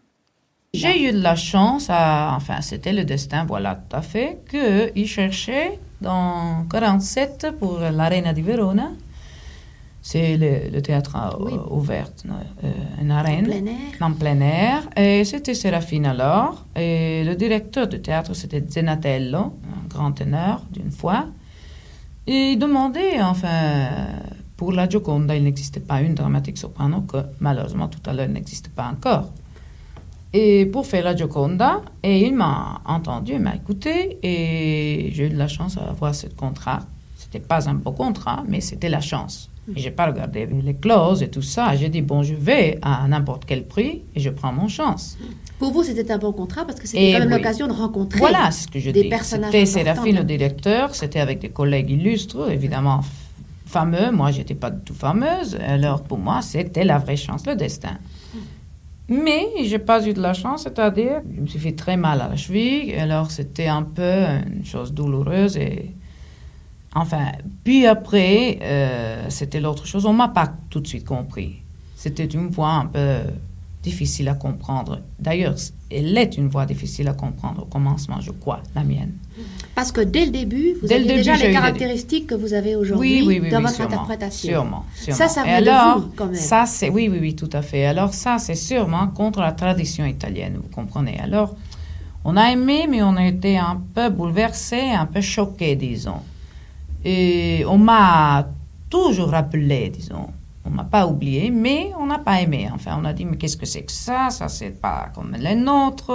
J'ai 0.78 1.10
eu 1.10 1.12
de 1.12 1.22
la 1.22 1.36
chance, 1.36 1.90
enfin 1.90 2.62
c'était 2.62 2.94
le 2.94 3.04
destin, 3.04 3.46
voilà 3.46 3.76
tout 3.76 3.96
à 3.96 4.02
fait, 4.02 4.40
qu'il 4.50 5.08
cherchait 5.08 5.80
dans 6.02 6.66
47 6.70 7.48
pour 7.60 7.80
l'Arena 7.80 8.34
di 8.34 8.42
Verona 8.42 8.92
c'est 10.10 10.38
le, 10.38 10.82
théâtre 10.82 11.18
ouvert, 11.70 12.08
euh, 12.64 12.72
une 13.02 13.12
arène. 13.12 13.46
En 13.46 13.52
plein 13.52 13.66
air. 13.66 14.02
En 14.02 14.14
plein 14.14 14.40
air. 14.40 14.90
Et 14.96 15.26
c'était 15.26 15.54
Séraphine 15.54 16.06
alors. 16.06 16.66
Et 16.78 17.26
le 17.26 17.36
directeur 17.36 17.88
du 17.90 18.02
théâtre, 18.02 18.34
c'était 18.34 18.64
Zenatello, 18.66 19.38
un 19.38 19.88
grand 19.90 20.14
teneur 20.14 20.62
d'une 20.72 20.92
fois. 20.92 21.26
Et 22.26 22.52
il 22.54 22.58
demandait, 22.58 23.22
enfin, 23.22 23.90
pour 24.56 24.72
la 24.72 24.88
Gioconda, 24.88 25.36
il 25.36 25.44
n'existait 25.44 25.82
pas 25.82 26.00
une 26.00 26.16
dramatique 26.16 26.58
soprano 26.58 27.02
que 27.02 27.18
malheureusement 27.42 27.90
tout 27.90 28.10
à 28.10 28.14
l'heure 28.14 28.30
n'existe 28.30 28.70
pas 28.70 28.88
encore. 28.88 29.30
Et 30.40 30.68
pour 30.68 30.86
faire 30.86 31.04
la 31.04 31.16
Gioconda, 31.16 31.82
et 32.04 32.28
il 32.28 32.36
m'a 32.36 32.80
entendu, 32.86 33.32
il 33.34 33.40
m'a 33.40 33.56
écouté, 33.56 34.20
et 34.22 35.10
j'ai 35.12 35.26
eu 35.26 35.30
de 35.30 35.36
la 35.36 35.48
chance 35.48 35.74
d'avoir 35.78 36.14
ce 36.14 36.28
contrat. 36.28 36.82
C'était 37.16 37.40
pas 37.40 37.68
un 37.68 37.74
beau 37.74 37.92
contrat, 37.92 38.44
mais 38.48 38.62
c'était 38.62 38.88
la 38.88 39.02
chance. 39.02 39.50
Et 39.76 39.80
j'ai 39.80 39.90
pas 39.90 40.06
regardé 40.06 40.48
les 40.64 40.76
clauses 40.76 41.24
et 41.24 41.30
tout 41.30 41.42
ça. 41.42 41.76
J'ai 41.76 41.90
dit, 41.90 42.04
bon, 42.04 42.22
je 42.22 42.36
vais 42.36 42.78
à 42.84 43.08
n'importe 43.08 43.46
quel 43.48 43.64
prix 43.66 44.04
et 44.16 44.20
je 44.20 44.30
prends 44.30 44.54
mon 44.54 44.68
chance. 44.68 45.18
Pour 45.58 45.72
vous, 45.72 45.82
c'était 45.82 46.12
un 46.12 46.20
bon 46.20 46.32
contrat 46.34 46.66
parce 46.66 46.80
que 46.80 46.88
c'était 46.88 47.14
quand 47.14 47.20
même 47.20 47.30
l'occasion 47.32 47.66
de 47.66 47.74
rencontrer 47.74 48.20
voilà, 48.20 48.52
ce 48.52 48.68
que 48.68 48.80
je 48.80 48.92
des 48.92 49.04
dis. 49.04 49.10
personnages 49.10 49.52
C'était 49.52 49.66
Séraphine, 49.66 50.18
le 50.18 50.24
directeur, 50.24 50.94
c'était 50.94 51.20
avec 51.20 51.40
des 51.40 51.50
collègues 51.50 51.90
illustres, 51.90 52.52
évidemment 52.52 53.02
fameux. 53.66 54.12
Moi, 54.12 54.30
j'étais 54.30 54.56
pas 54.56 54.70
du 54.70 54.82
tout 54.84 54.94
fameuse. 54.94 55.58
Alors, 55.68 56.04
pour 56.04 56.20
moi, 56.20 56.44
c'était 56.44 56.86
la 56.86 57.00
vraie 57.00 57.18
chance, 57.18 57.44
le 57.48 57.56
destin. 57.56 57.98
Mais 59.10 59.48
j'ai 59.64 59.80
pas 59.80 60.06
eu 60.06 60.14
de 60.14 60.22
la 60.22 60.34
chance, 60.34 60.64
c'est-à-dire, 60.64 61.22
je 61.34 61.42
me 61.42 61.48
suis 61.48 61.60
fait 61.60 61.72
très 61.74 61.96
mal 61.96 62.22
à 62.22 62.28
la 62.28 62.36
cheville. 62.36 62.94
Alors, 62.96 63.32
c'était 63.32 63.68
un 63.68 63.84
peu 63.84 64.02
une 64.02 64.66
chose 64.66 64.94
douloureuse 64.94 65.58
et 65.58 65.96
Enfin, 66.96 67.32
puis 67.64 67.86
après, 67.86 68.58
euh, 68.62 69.30
c'était 69.30 69.60
l'autre 69.60 69.86
chose. 69.86 70.08
On 70.08 70.14
m'a 70.14 70.30
pas 70.30 70.52
tout 70.72 70.80
de 70.80 70.88
suite 70.88 71.06
compris. 71.06 71.62
C'était 71.96 72.26
une 72.26 72.48
voix 72.48 72.72
un 72.72 72.86
peu 72.88 73.20
difficile 73.84 74.28
à 74.28 74.34
comprendre. 74.34 75.02
D'ailleurs, 75.20 75.56
elle 75.90 76.18
est 76.18 76.38
une 76.38 76.50
voix 76.50 76.66
difficile 76.66 77.08
à 77.08 77.14
comprendre 77.14 77.64
au 77.64 77.66
commencement, 77.66 78.20
je 78.20 78.32
crois, 78.32 78.62
la 78.76 78.84
mienne. 78.84 79.14
Parce 79.76 79.92
que 79.92 80.02
dès 80.02 80.26
le 80.26 80.32
début, 80.32 80.74
vous 80.82 80.92
avez 80.92 81.06
déjà 81.06 81.36
les 81.36 81.52
caractéristiques 81.52 82.28
que 82.28 82.36
vous 82.36 82.54
avez 82.54 82.76
aujourd'hui 82.76 83.24
dans 83.50 83.62
votre 83.62 83.82
interprétation. 83.82 84.50
Sûrement, 84.50 84.86
sûrement. 84.96 85.18
Ça, 85.18 85.28
ça 85.28 85.44
vient 85.44 85.54
alors, 85.54 85.96
de 85.98 86.02
vous, 86.02 86.12
quand 86.16 86.26
même. 86.26 86.36
Ça, 86.36 86.66
c'est, 86.66 86.90
oui, 86.90 87.08
oui, 87.10 87.20
oui, 87.22 87.36
tout 87.36 87.50
à 87.54 87.62
fait. 87.62 87.86
Alors 87.86 88.14
ça, 88.14 88.40
c'est 88.40 88.56
sûrement 88.56 89.08
contre 89.08 89.40
la 89.40 89.52
tradition 89.52 90.06
italienne, 90.06 90.58
vous 90.62 90.70
comprenez. 90.70 91.20
Alors, 91.20 91.56
on 92.26 92.36
a 92.36 92.52
aimé, 92.52 92.88
mais 92.90 93.02
on 93.04 93.16
a 93.16 93.26
été 93.26 93.58
un 93.58 93.82
peu 93.94 94.10
bouleversé, 94.10 94.82
un 94.82 95.06
peu 95.06 95.22
choqué, 95.22 95.76
disons. 95.76 96.22
Et 97.06 97.64
on 97.68 97.78
m'a 97.78 98.50
toujours 98.90 99.30
rappelé, 99.30 99.90
disons. 99.90 100.28
On 100.68 100.70
m'a 100.70 100.84
pas 100.84 101.08
oublié, 101.08 101.50
mais 101.50 101.92
on 101.98 102.06
n'a 102.06 102.20
pas 102.20 102.42
aimé. 102.42 102.70
Enfin, 102.74 102.98
on 103.00 103.06
a 103.06 103.14
dit, 103.14 103.26
mais 103.26 103.38
qu'est-ce 103.38 103.58
que 103.58 103.66
c'est 103.66 103.84
que 103.84 103.92
ça? 103.92 104.30
Ça, 104.30 104.50
c'est 104.50 104.72
pas 104.82 105.10
comme 105.16 105.34
les 105.40 105.56
nôtres. 105.56 106.12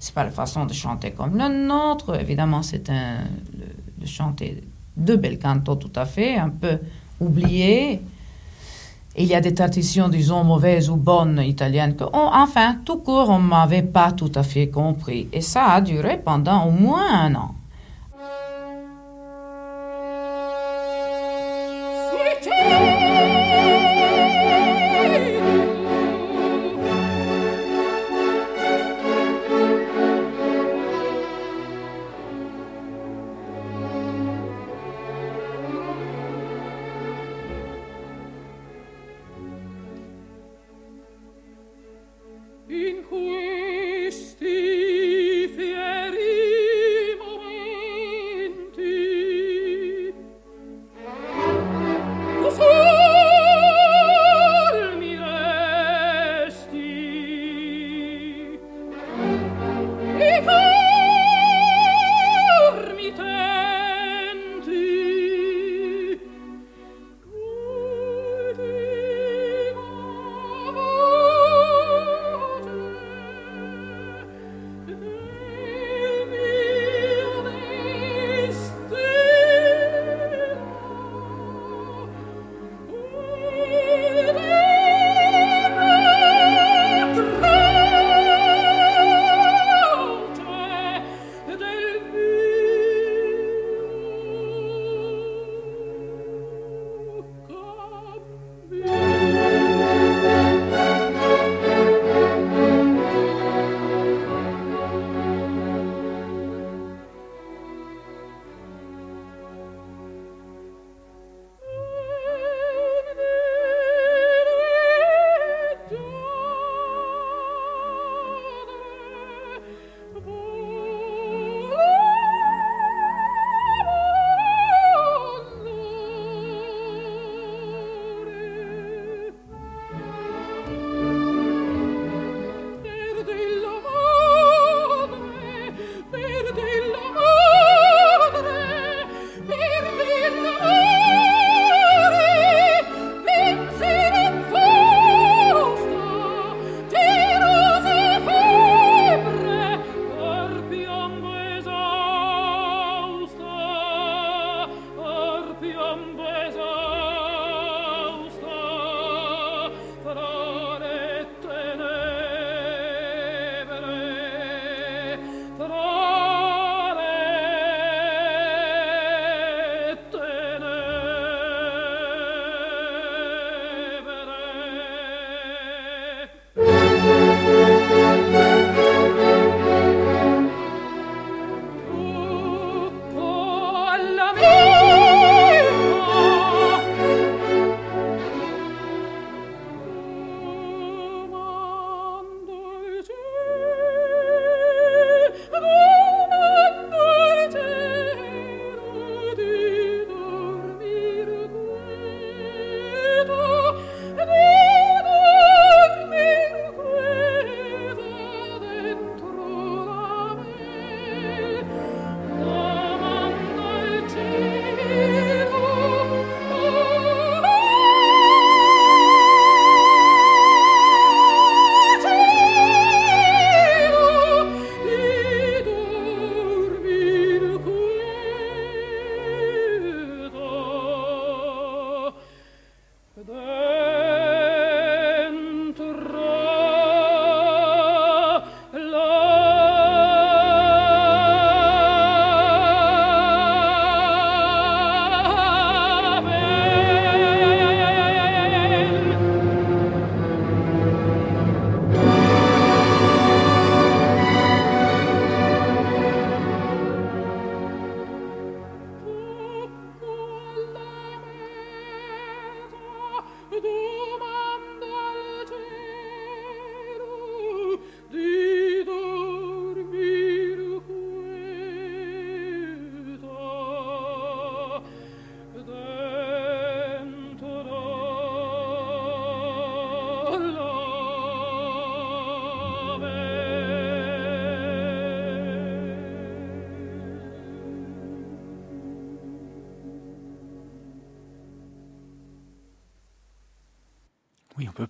C'est 0.00 0.14
pas 0.14 0.24
la 0.24 0.30
façon 0.30 0.66
de 0.66 0.72
chanter 0.72 1.12
comme 1.12 1.38
le 1.38 1.66
nôtre. 1.66 2.18
Évidemment, 2.20 2.62
c'est 2.62 2.90
un, 2.90 3.18
le, 3.56 4.06
chanter 4.06 4.64
de 4.96 5.16
bel 5.16 5.38
canto 5.38 5.76
tout 5.76 5.92
à 5.94 6.04
fait, 6.04 6.36
un 6.36 6.48
peu 6.48 6.78
oublié. 7.20 8.00
il 9.16 9.24
y 9.24 9.34
a 9.34 9.40
des 9.40 9.54
traditions, 9.54 10.08
disons, 10.08 10.42
mauvaises 10.44 10.90
ou 10.90 10.96
bonnes 10.96 11.40
italiennes 11.40 11.94
enfin, 12.12 12.76
tout 12.84 12.98
court, 12.98 13.30
on 13.30 13.38
m'avait 13.38 13.82
pas 13.82 14.12
tout 14.12 14.32
à 14.34 14.42
fait 14.42 14.68
compris. 14.68 15.28
Et 15.32 15.40
ça 15.40 15.66
a 15.66 15.80
duré 15.80 16.18
pendant 16.18 16.66
au 16.66 16.70
moins 16.70 17.12
un 17.12 17.34
an. 17.34 17.54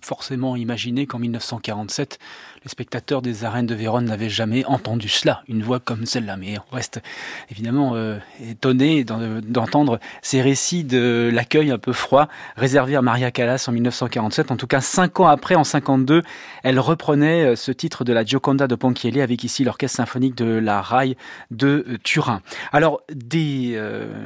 Forcément 0.01 0.55
imaginer 0.55 1.05
qu'en 1.07 1.19
1947, 1.19 2.19
les 2.67 2.71
spectateurs 2.71 3.21
des 3.21 3.45
arènes 3.45 3.65
de 3.65 3.73
Vérone 3.73 4.03
n'avaient 4.03 4.29
jamais 4.29 4.65
entendu 4.65 5.07
cela, 5.07 5.41
une 5.47 5.63
voix 5.63 5.79
comme 5.79 6.05
celle-là. 6.05 6.35
Mais 6.35 6.55
on 6.69 6.75
reste 6.75 7.01
évidemment 7.49 7.93
euh, 7.95 8.17
étonné 8.45 9.05
d'entendre 9.05 9.99
ces 10.21 10.41
récits 10.41 10.83
de 10.83 11.31
l'accueil 11.33 11.71
un 11.71 11.77
peu 11.77 11.93
froid 11.93 12.27
réservé 12.57 12.97
à 12.97 13.01
Maria 13.01 13.31
Callas 13.31 13.65
en 13.69 13.71
1947. 13.71 14.51
En 14.51 14.57
tout 14.57 14.67
cas, 14.67 14.81
cinq 14.81 15.21
ans 15.21 15.27
après, 15.27 15.55
en 15.55 15.63
52, 15.63 16.23
elle 16.63 16.79
reprenait 16.79 17.45
euh, 17.45 17.55
ce 17.55 17.71
titre 17.71 18.03
de 18.03 18.11
la 18.11 18.25
Gioconda 18.25 18.67
de 18.67 18.75
Ponchielli 18.75 19.21
avec 19.21 19.45
ici 19.45 19.63
l'orchestre 19.63 19.95
symphonique 19.95 20.35
de 20.35 20.45
la 20.45 20.81
Rai 20.81 21.15
de 21.51 21.85
euh, 21.87 21.97
Turin. 22.03 22.41
Alors, 22.73 23.01
des 23.13 23.79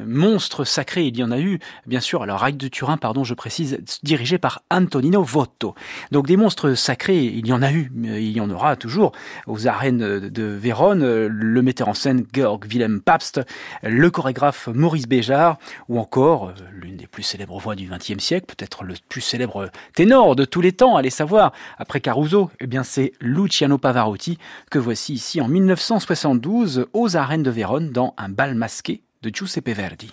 monstres 0.06 0.64
sacrés, 0.64 1.04
il 1.04 1.16
y 1.16 1.22
en 1.22 1.30
a 1.30 1.38
eu, 1.38 1.60
bien 1.86 2.00
sûr. 2.00 2.24
Alors, 2.24 2.40
Rai 2.40 2.52
de 2.52 2.68
Turin, 2.68 2.96
pardon, 2.96 3.22
je 3.22 3.34
précise, 3.34 3.78
dirigé 4.02 4.38
par 4.38 4.62
Antonino 4.68 5.22
voto. 5.22 5.76
Donc 6.10 6.26
des 6.26 6.36
monstres 6.36 6.74
sacrés, 6.74 7.24
il 7.24 7.46
y 7.46 7.52
en 7.52 7.62
a 7.62 7.70
eu, 7.70 7.92
y 8.32 8.40
en 8.40 8.50
aura 8.50 8.76
toujours 8.76 9.12
aux 9.46 9.66
arènes 9.66 10.28
de 10.28 10.42
Vérone, 10.44 11.26
le 11.26 11.62
metteur 11.62 11.88
en 11.88 11.94
scène 11.94 12.24
Georg 12.32 12.64
Wilhelm 12.64 13.00
Pabst, 13.00 13.40
le 13.82 14.10
chorégraphe 14.10 14.68
Maurice 14.68 15.06
Béjart, 15.06 15.58
ou 15.88 15.98
encore 15.98 16.48
euh, 16.48 16.52
l'une 16.72 16.96
des 16.96 17.06
plus 17.06 17.22
célèbres 17.22 17.58
voix 17.58 17.74
du 17.74 17.88
XXe 17.88 18.22
siècle, 18.22 18.46
peut-être 18.46 18.84
le 18.84 18.94
plus 19.08 19.20
célèbre 19.20 19.70
ténor 19.94 20.36
de 20.36 20.44
tous 20.44 20.60
les 20.60 20.72
temps, 20.72 20.96
allez 20.96 21.10
savoir, 21.10 21.52
après 21.78 22.00
Caruso, 22.00 22.50
eh 22.60 22.66
bien 22.66 22.82
c'est 22.82 23.12
Luciano 23.20 23.78
Pavarotti 23.78 24.38
que 24.70 24.78
voici 24.78 25.14
ici 25.14 25.40
en 25.40 25.48
1972 25.48 26.86
aux 26.92 27.16
arènes 27.16 27.42
de 27.42 27.50
Vérone 27.50 27.90
dans 27.90 28.14
un 28.18 28.28
bal 28.28 28.54
masqué 28.54 29.02
de 29.22 29.30
Giuseppe 29.34 29.70
Verdi. 29.70 30.12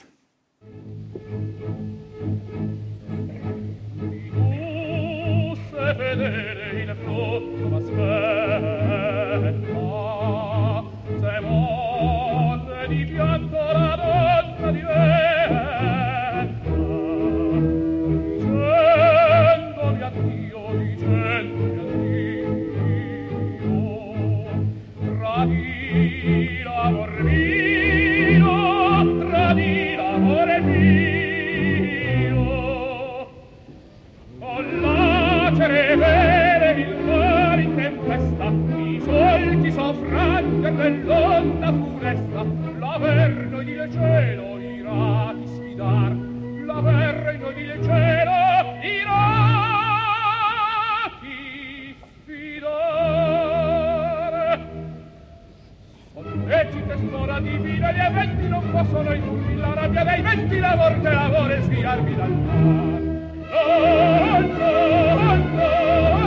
il 6.12 6.49
fair. 8.00 8.39
il 43.72 43.90
cielo 43.92 44.60
irà 44.60 45.34
ti 45.36 45.48
sfidar 45.48 46.16
la 46.66 46.82
verra 46.82 47.32
in 47.32 47.40
noi 47.40 47.54
cielo 47.84 48.38
irà 48.82 49.24
ti 51.22 51.96
sfidar 52.24 53.28
Leggi 56.46 56.84
testora 56.88 57.40
divina 57.40 57.92
gli 57.92 58.00
eventi 58.00 58.48
non 58.48 58.72
possono 58.72 59.14
indurmi 59.14 59.56
la 59.56 59.74
rabbia 59.74 60.04
dei 60.04 60.22
venti 60.22 60.58
la 60.60 60.76
morte 60.76 61.10
l'amore 61.10 61.62
sfirarmi 61.62 62.16
dal 62.16 62.32
mar 62.32 63.02
oh, 63.52 64.38
oh, 64.40 64.78
oh, 65.60 66.14
oh. 66.14 66.19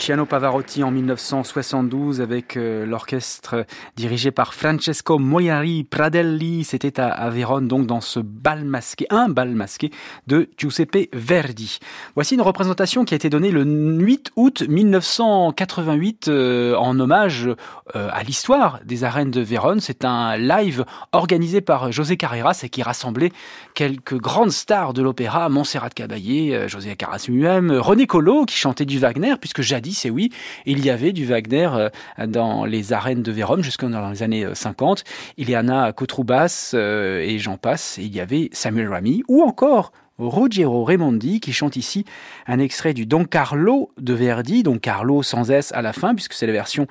Luciano 0.00 0.24
Pavarotti 0.24 0.82
en 0.82 0.90
1972 0.90 2.22
avec 2.22 2.56
euh, 2.56 2.86
l'orchestre 2.86 3.66
dirigé 3.96 4.30
par 4.30 4.54
Francesco 4.54 5.18
Moiari 5.18 5.84
Pradelli. 5.84 6.64
C'était 6.64 6.98
à, 6.98 7.28
Vérone 7.28 7.68
donc 7.68 7.86
dans 7.86 8.00
ce 8.00 8.18
bal 8.18 8.64
masqué, 8.64 9.06
un 9.10 9.28
bal 9.28 9.50
masqué 9.50 9.90
de 10.26 10.48
Giuseppe 10.56 11.10
Verdi. 11.12 11.80
Voici 12.14 12.34
une 12.34 12.40
représentation 12.40 13.04
qui 13.04 13.12
a 13.12 13.16
été 13.16 13.28
donnée 13.28 13.50
le 13.50 13.62
8 13.62 14.32
août 14.36 14.64
1988 14.66 16.28
euh, 16.28 16.74
en 16.76 16.98
hommage 16.98 17.50
euh, 17.94 18.08
à 18.10 18.22
l'histoire 18.22 18.80
des 18.86 19.04
arènes 19.04 19.30
de 19.30 19.42
Vérone. 19.42 19.80
C'est 19.80 20.06
un 20.06 20.38
live 20.38 20.86
organisé 21.12 21.60
par 21.60 21.92
José 21.92 22.16
Carreras 22.16 22.60
et 22.62 22.70
qui 22.70 22.82
rassemblait 22.82 23.32
quelques 23.74 24.16
grandes 24.16 24.52
stars 24.52 24.94
de 24.94 25.02
l'opéra, 25.02 25.50
Montserrat 25.50 25.90
Caballé, 25.90 26.68
José 26.68 26.96
Carras 26.96 27.26
lui-même, 27.28 27.70
René 27.70 28.06
Collot 28.06 28.46
qui 28.46 28.56
chantait 28.56 28.86
du 28.86 28.98
Wagner, 28.98 29.34
puisque 29.38 29.60
jadis, 29.60 29.90
et 30.04 30.10
oui, 30.10 30.30
il 30.66 30.84
y 30.84 30.90
avait 30.90 31.12
du 31.12 31.24
Wagner 31.24 31.68
euh, 31.74 31.88
dans 32.26 32.64
les 32.64 32.92
arènes 32.92 33.22
de 33.22 33.32
Vérone 33.32 33.62
jusqu'en 33.62 33.90
dans 33.90 34.10
les 34.10 34.22
années 34.22 34.46
50. 34.52 35.00
Euh, 35.00 35.42
Ileana 35.42 35.92
Kotroubas 35.92 36.72
euh, 36.74 37.20
et 37.20 37.38
j'en 37.38 37.56
passe. 37.56 37.98
il 37.98 38.14
y 38.14 38.20
avait 38.20 38.48
Samuel 38.52 38.88
Rami, 38.88 39.22
ou 39.28 39.42
encore 39.42 39.92
Ruggiero 40.18 40.84
Raimondi 40.84 41.40
qui 41.40 41.52
chante 41.54 41.76
ici 41.76 42.04
un 42.46 42.58
extrait 42.58 42.92
du 42.92 43.06
Don 43.06 43.24
Carlo 43.24 43.90
de 43.98 44.12
Verdi, 44.12 44.62
Don 44.62 44.78
Carlo 44.78 45.22
sans 45.22 45.50
S 45.50 45.72
à 45.72 45.80
la 45.80 45.94
fin, 45.94 46.14
puisque 46.14 46.34
c'est 46.34 46.46
la 46.46 46.52
version 46.52 46.86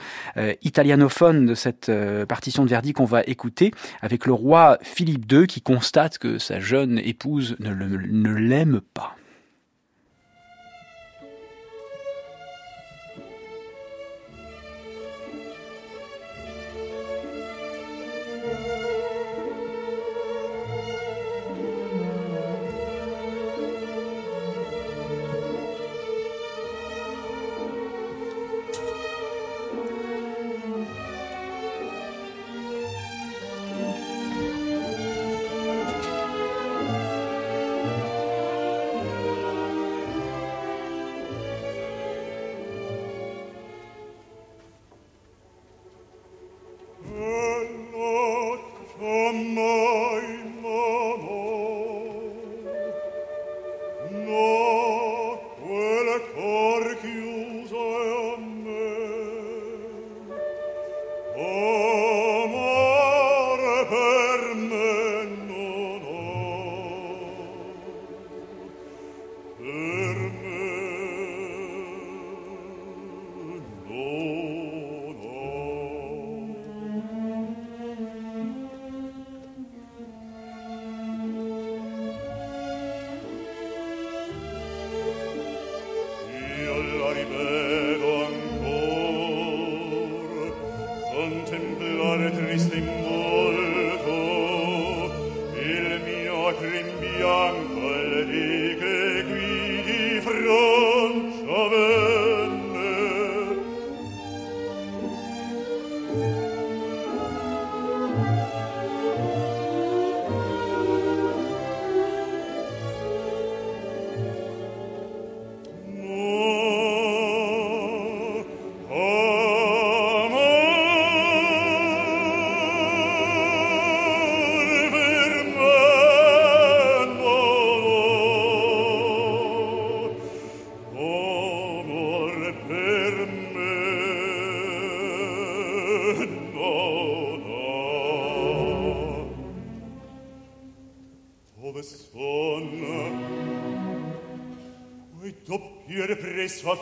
italianophone 0.64 1.46
de 1.46 1.54
cette 1.54 1.92
partition 2.28 2.64
de 2.64 2.70
Verdi 2.70 2.94
qu'on 2.94 3.06
va 3.06 3.22
écouter, 3.28 3.72
avec 4.02 4.26
le 4.26 4.34
roi 4.34 4.80
Philippe 4.82 5.32
II 5.32 5.46
qui 5.46 5.62
constate 5.62 6.18
que 6.18 6.40
sa 6.40 6.60
jeune 6.60 6.98
épouse 6.98 7.56
ne 7.60 8.34
l'aime 8.34 8.82
pas. 8.96 9.16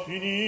A 0.09 0.46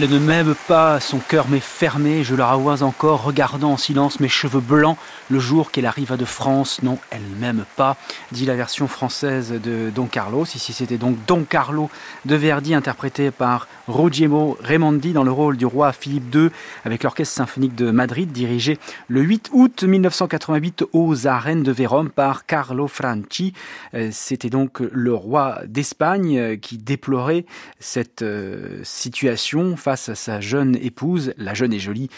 Elle 0.00 0.10
ne 0.10 0.18
m'aime 0.20 0.54
pas, 0.68 1.00
son 1.00 1.18
cœur 1.18 1.48
m'est 1.48 1.58
fermé, 1.58 2.22
je 2.22 2.36
la 2.36 2.52
revois 2.52 2.84
encore, 2.84 3.24
regardant 3.24 3.72
en 3.72 3.76
silence 3.76 4.20
mes 4.20 4.28
cheveux 4.28 4.60
blancs, 4.60 4.96
le 5.28 5.38
jour 5.38 5.70
qu'elle 5.70 5.86
arriva 5.86 6.16
de 6.16 6.24
France. 6.24 6.82
Non, 6.82 6.98
elle 7.10 7.22
m'aime 7.38 7.64
pas, 7.76 7.96
dit 8.32 8.46
la 8.46 8.54
version 8.54 8.88
française 8.88 9.52
de 9.52 9.90
Don 9.94 10.06
Carlos. 10.06 10.44
Ici, 10.44 10.72
c'était 10.72 10.98
donc 10.98 11.16
Don 11.26 11.44
Carlo 11.44 11.90
de 12.24 12.34
Verdi, 12.34 12.74
interprété 12.74 13.30
par 13.30 13.68
Ruggiero 13.86 14.58
Raimondi 14.62 15.12
dans 15.12 15.24
le 15.24 15.30
rôle 15.30 15.56
du 15.56 15.66
roi 15.66 15.92
Philippe 15.92 16.34
II, 16.34 16.50
avec 16.84 17.02
l'Orchestre 17.02 17.34
symphonique 17.34 17.74
de 17.74 17.90
Madrid, 17.90 18.30
dirigé 18.32 18.78
le 19.08 19.22
8 19.22 19.50
août 19.52 19.82
1988 19.82 20.84
aux 20.92 21.26
arènes 21.26 21.62
de 21.62 21.72
Vérone 21.72 22.10
par 22.10 22.46
Carlo 22.46 22.88
Franchi. 22.88 23.52
Euh, 23.94 24.08
c'était 24.12 24.50
donc 24.50 24.80
le 24.80 25.14
roi 25.14 25.60
d'Espagne 25.66 26.38
euh, 26.38 26.56
qui 26.56 26.78
déplorait 26.78 27.44
cette 27.80 28.22
euh, 28.22 28.80
situation 28.84 29.76
face 29.76 30.08
à 30.08 30.14
sa 30.14 30.40
jeune 30.40 30.76
épouse, 30.76 31.32
la 31.36 31.54
jeune 31.54 31.72
et 31.72 31.78
jolie 31.78 32.10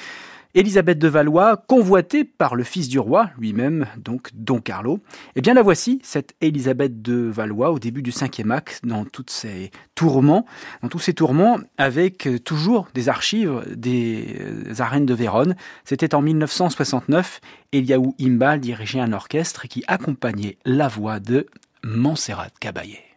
Élisabeth 0.54 0.98
de 0.98 1.06
Valois, 1.06 1.56
convoitée 1.68 2.24
par 2.24 2.56
le 2.56 2.64
fils 2.64 2.88
du 2.88 2.98
roi 2.98 3.30
lui-même, 3.38 3.86
donc 3.96 4.30
Don 4.34 4.60
Carlo. 4.60 4.98
Eh 5.36 5.40
bien 5.40 5.54
la 5.54 5.62
voici, 5.62 6.00
cette 6.02 6.34
Élisabeth 6.40 7.02
de 7.02 7.14
Valois, 7.14 7.70
au 7.70 7.78
début 7.78 8.02
du 8.02 8.10
cinquième 8.10 8.50
acte, 8.50 8.80
dans 8.84 9.04
tous 9.04 9.26
ses 9.28 9.70
tourments, 9.94 10.46
dans 10.82 10.88
tous 10.88 10.98
ces 10.98 11.14
tourments, 11.14 11.58
avec 11.78 12.26
euh, 12.26 12.38
toujours 12.38 12.88
des 12.94 13.08
archives 13.08 13.62
des 13.74 14.38
euh, 14.40 14.74
arènes 14.80 15.06
de 15.06 15.14
Vérone. 15.14 15.54
C'était 15.84 16.16
en 16.16 16.22
1969, 16.22 17.40
Eliaou 17.72 18.14
Imbal 18.20 18.58
dirigeait 18.58 19.00
un 19.00 19.12
orchestre 19.12 19.68
qui 19.68 19.84
accompagnait 19.86 20.58
la 20.64 20.88
voix 20.88 21.20
de 21.20 21.46
Montserrat 21.84 22.48
Caballé. 22.58 23.09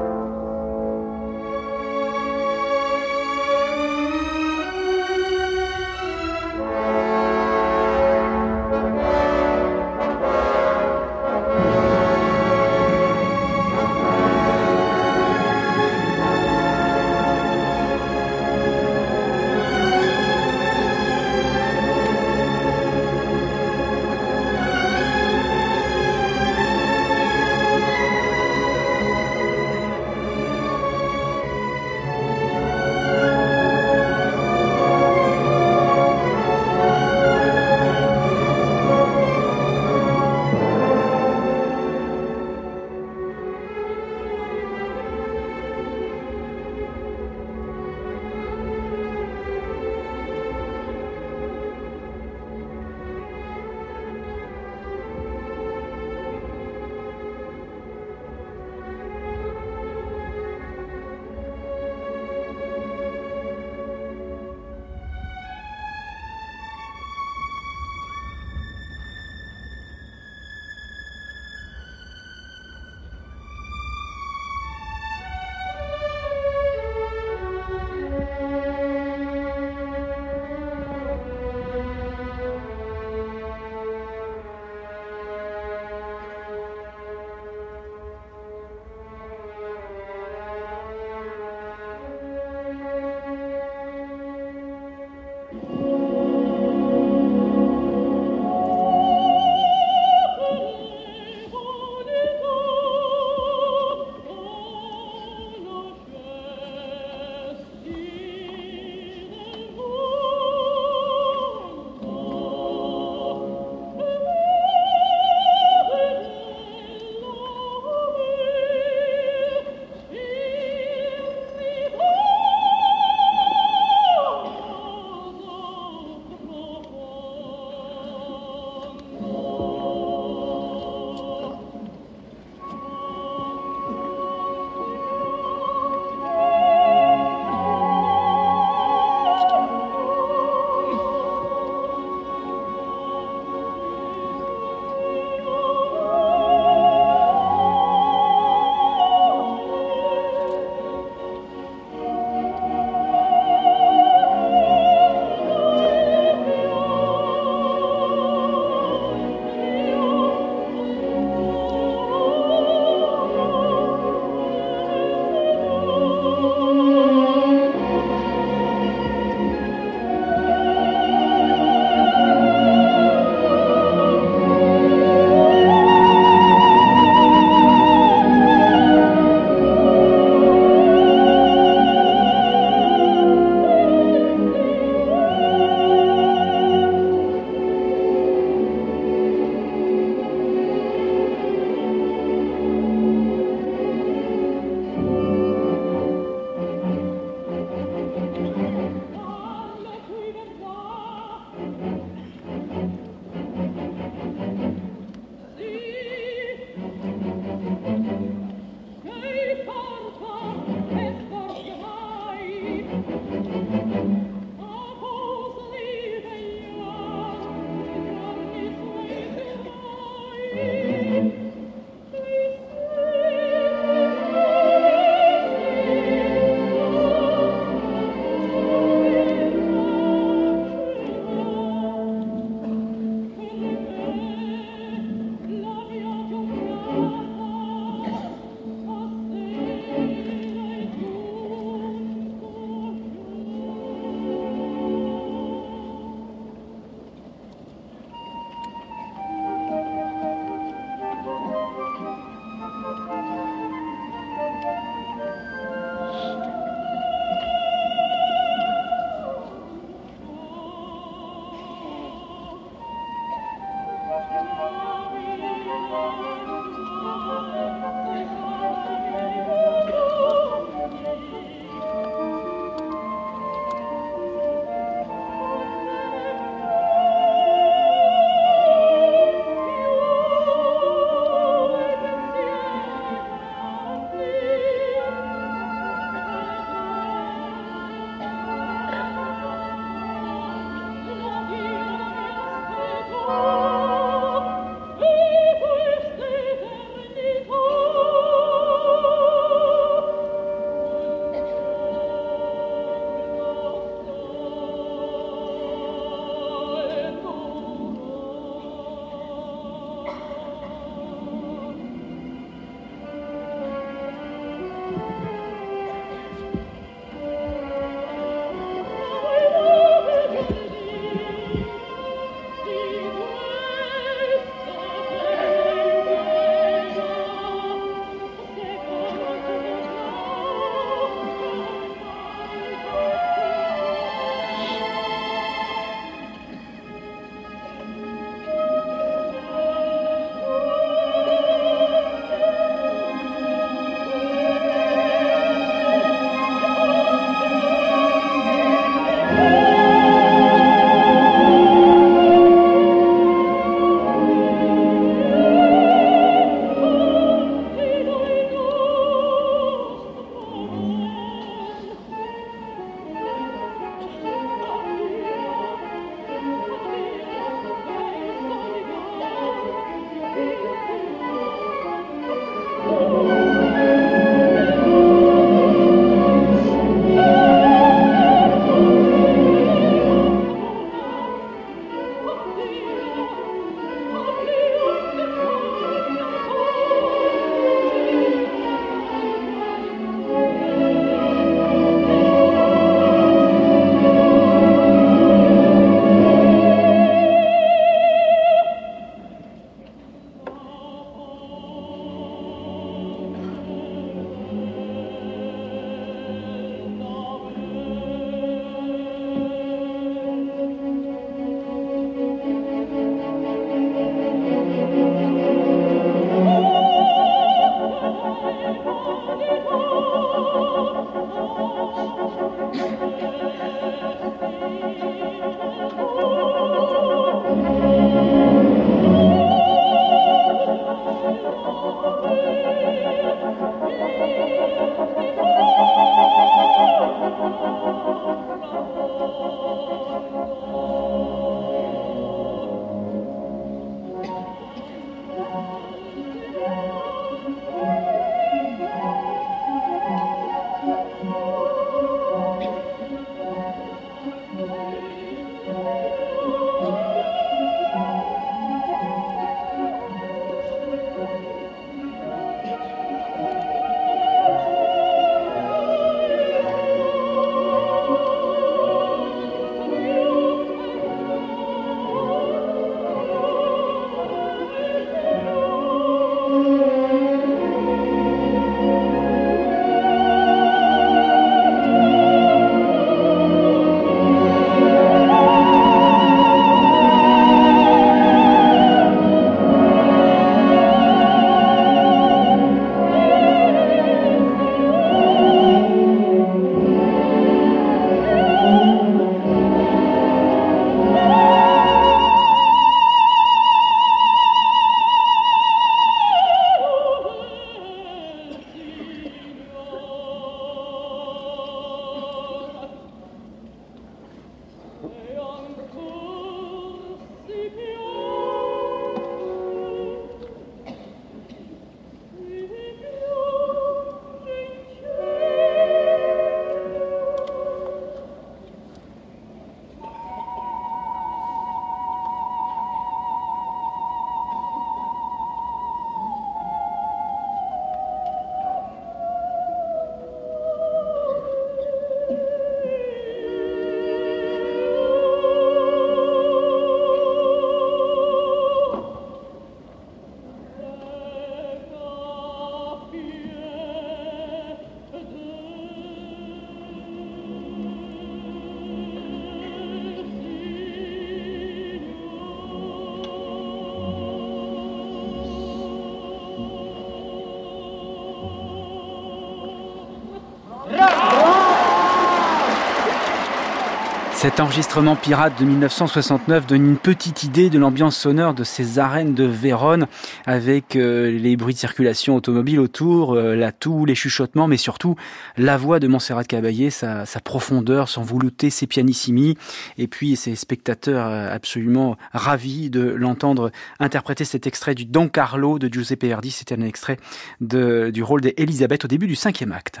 Cet 574.42 574.58
enregistrement 574.58 575.14
pirate 575.14 575.56
de 575.60 575.64
1969 575.64 576.66
donne 576.66 576.84
une 576.84 576.96
petite 576.96 577.44
idée 577.44 577.70
de 577.70 577.78
l'ambiance 577.78 578.16
sonore 578.16 578.54
de 578.54 578.64
ces 578.64 578.98
arènes 578.98 579.34
de 579.34 579.44
Vérone 579.44 580.08
avec 580.46 580.96
euh, 580.96 581.30
les 581.30 581.56
bruits 581.56 581.74
de 581.74 581.78
circulation 581.78 582.34
automobile 582.34 582.80
autour, 582.80 583.34
euh, 583.34 583.54
la 583.54 583.70
toux, 583.70 584.04
les 584.04 584.16
chuchotements, 584.16 584.66
mais 584.66 584.78
surtout 584.78 585.14
la 585.56 585.76
voix 585.76 586.00
de 586.00 586.08
Montserrat 586.08 586.42
Caballé, 586.42 586.90
sa, 586.90 587.24
profondeur, 587.44 588.08
son 588.08 588.22
velouté, 588.22 588.70
ses 588.70 588.88
pianissimi, 588.88 589.56
et 589.96 590.08
puis 590.08 590.34
ces 590.34 590.56
spectateurs 590.56 591.28
euh, 591.28 591.54
absolument 591.54 592.16
ravis 592.32 592.90
de 592.90 593.02
l'entendre 593.02 593.70
interpréter 594.00 594.44
cet 594.44 594.66
extrait 594.66 594.96
du 594.96 595.04
Don 595.04 595.28
Carlo 595.28 595.78
de 595.78 595.86
Giuseppe 595.86 596.24
Verdi. 596.24 596.50
C'était 596.50 596.74
un 596.76 596.82
extrait 596.82 597.18
du 597.60 598.22
rôle 598.24 598.40
d'Elisabeth 598.40 599.04
au 599.04 599.08
début 599.08 599.28
du 599.28 599.36
cinquième 599.36 599.70
acte. 599.70 600.00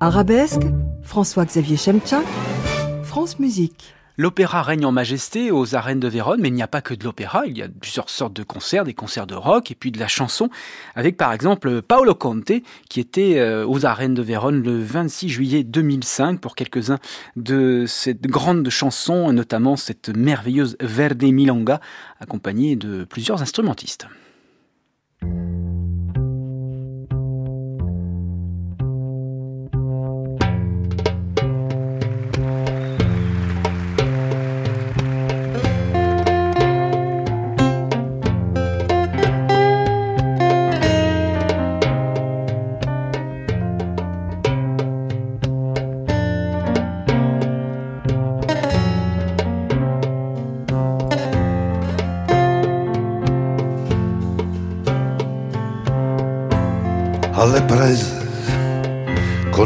Arabesque, 0.00 0.66
François-Xavier 1.02 1.78
Chemchak, 1.78 2.26
L'opéra 4.18 4.62
règne 4.62 4.84
en 4.84 4.92
majesté 4.92 5.50
aux 5.50 5.74
arènes 5.74 6.00
de 6.00 6.08
Vérone, 6.08 6.38
mais 6.40 6.48
il 6.48 6.54
n'y 6.54 6.62
a 6.62 6.68
pas 6.68 6.82
que 6.82 6.92
de 6.92 7.02
l'opéra, 7.02 7.46
il 7.46 7.56
y 7.56 7.62
a 7.62 7.68
plusieurs 7.68 8.10
sortes 8.10 8.34
de 8.34 8.42
concerts, 8.42 8.84
des 8.84 8.92
concerts 8.92 9.26
de 9.26 9.34
rock 9.34 9.70
et 9.70 9.74
puis 9.74 9.90
de 9.90 9.98
la 9.98 10.06
chanson, 10.06 10.50
avec 10.94 11.16
par 11.16 11.32
exemple 11.32 11.80
Paolo 11.80 12.14
Conte, 12.14 12.52
qui 12.90 13.00
était 13.00 13.38
euh, 13.38 13.66
aux 13.66 13.86
arènes 13.86 14.12
de 14.12 14.20
Vérone 14.20 14.62
le 14.62 14.82
26 14.82 15.30
juillet 15.30 15.64
2005 15.64 16.40
pour 16.40 16.54
quelques-uns 16.54 16.98
de 17.36 17.86
cette 17.86 18.26
grande 18.26 18.68
chanson, 18.68 19.32
notamment 19.32 19.76
cette 19.76 20.10
merveilleuse 20.10 20.76
Verde 20.80 21.22
Milonga, 21.22 21.80
accompagnée 22.20 22.76
de 22.76 23.04
plusieurs 23.04 23.40
instrumentistes. 23.40 24.06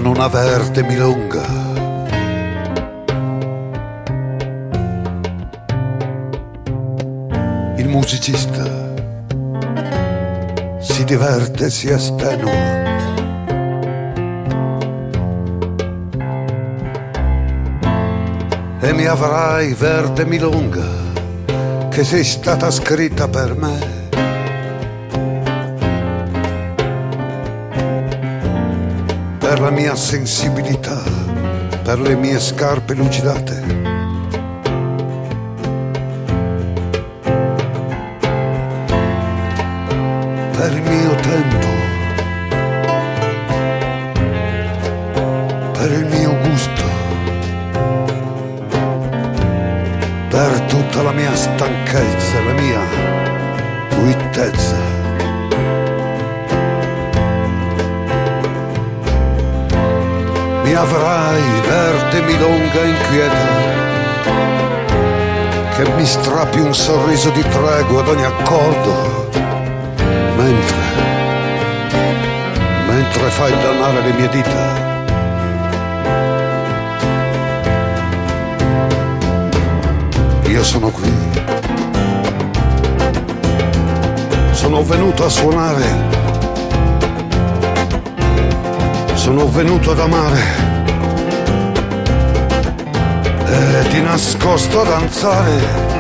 Con 0.03 0.17
una 0.17 0.29
verde 0.29 0.83
milonga. 0.83 1.45
Il 7.77 7.87
musicista 7.89 8.65
si 10.79 11.05
diverte 11.05 11.67
e 11.67 11.71
si 11.71 11.91
estenua. 11.91 12.79
E 18.81 18.93
mi 18.95 19.05
avrai 19.05 19.75
verde 19.75 20.25
milonga 20.25 20.89
che 21.91 22.05
sei 22.05 22.25
stata 22.25 22.71
scritta 22.71 23.29
per 23.29 23.55
me 23.55 23.90
la 29.71 29.77
mia 29.77 29.95
sensibilità, 29.95 31.01
per 31.85 32.01
le 32.01 32.17
mie 32.17 32.41
scarpe 32.41 32.93
lucidate. 32.95 34.00
Sorriso 66.81 67.29
di 67.29 67.43
tregua 67.43 68.01
ad 68.01 68.09
ogni 68.09 68.25
accordo. 68.25 69.29
Mentre 70.37 70.79
mentre 72.89 73.29
fai 73.29 73.53
dannare 73.53 74.01
le 74.01 74.13
mie 74.15 74.29
dita. 74.31 74.89
Io 80.49 80.65
sono 80.65 80.89
qui. 80.89 81.13
Sono 84.53 84.83
venuto 84.83 85.27
a 85.27 85.29
suonare. 85.29 85.87
Sono 89.15 89.49
venuto 89.51 89.91
ad 89.91 90.01
amare. 90.01 90.41
E 93.47 93.89
di 93.91 94.01
nascosto 94.01 94.81
a 94.81 94.85
danzare 94.85 96.00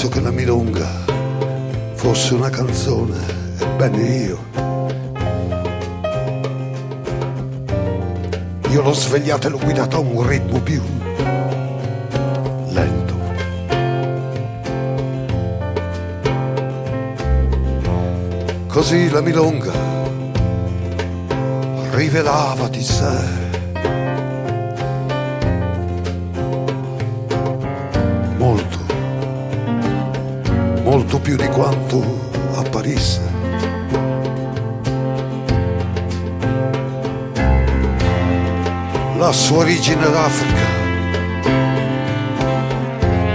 ammesso 0.00 0.08
che 0.08 0.20
la 0.20 0.30
milonga 0.30 0.88
fosse 1.94 2.32
una 2.34 2.48
canzone, 2.48 3.18
ebbene 3.58 4.02
io. 4.02 4.38
Io 8.70 8.82
l'ho 8.82 8.92
svegliata 8.92 9.48
e 9.48 9.50
l'ho 9.50 9.58
guidata 9.58 9.96
a 9.96 10.00
un 10.00 10.26
ritmo 10.26 10.60
più 10.60 10.80
lento. 12.68 13.14
Così 18.68 19.10
la 19.10 19.20
milonga 19.20 19.72
rivelava 21.90 22.68
di 22.68 22.82
sé 22.82 23.49
più 31.30 31.36
di 31.36 31.48
quanto 31.50 32.02
apparisse. 32.56 33.20
La 39.16 39.30
sua 39.30 39.58
origine 39.58 40.10
d'Africa, 40.10 40.66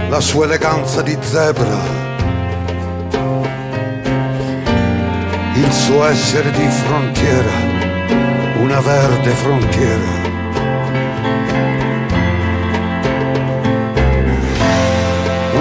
la 0.09 0.19
sua 0.19 0.43
eleganza 0.43 1.01
di 1.03 1.17
zebra, 1.21 1.79
il 5.53 5.71
suo 5.71 6.05
essere 6.05 6.51
di 6.51 6.67
frontiera, 6.67 7.51
una 8.57 8.81
verde 8.81 9.29
frontiera. 9.29 10.23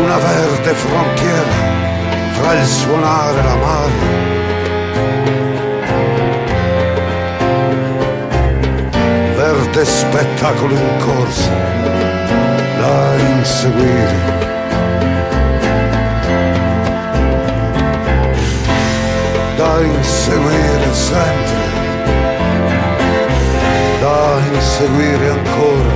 Una 0.02 0.16
verde 0.18 0.74
frontiera 0.74 1.73
tra 2.34 2.52
il 2.54 2.66
suonare 2.66 3.42
la 3.42 3.56
mare. 3.56 3.92
Verde 9.36 9.84
spettacolo 9.84 10.74
in 10.74 10.96
corsa 10.98 11.50
da 12.78 13.14
inseguire. 13.36 14.32
Da 19.56 19.80
inseguire 19.80 20.92
sempre, 20.92 21.62
da 24.00 24.38
inseguire 24.52 25.28
ancora, 25.30 25.92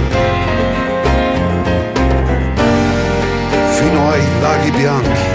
fino 3.73 4.11
ai 4.11 4.41
laghi 4.41 4.71
bianchi 4.71 5.28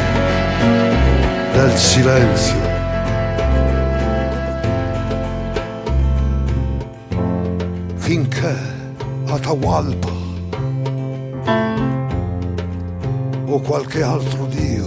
del 1.66 1.78
silenzio. 1.78 2.56
Finché 7.96 8.56
Atahualpa 9.28 10.12
o 13.46 13.60
qualche 13.62 14.04
altro 14.04 14.46
Dio 14.48 14.86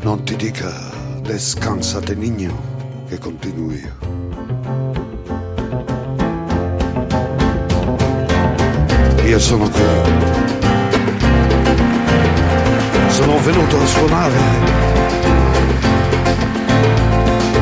non 0.00 0.24
ti 0.24 0.34
dica 0.34 0.72
descansate 1.22 2.14
niño 2.16 2.52
che 3.08 3.18
continuo 3.18 3.72
io. 3.72 3.94
Io 9.24 9.38
sono 9.38 9.68
qui. 9.68 10.59
Sono 13.20 13.38
venuto 13.40 13.78
a 13.78 13.84
suonare. 13.84 14.38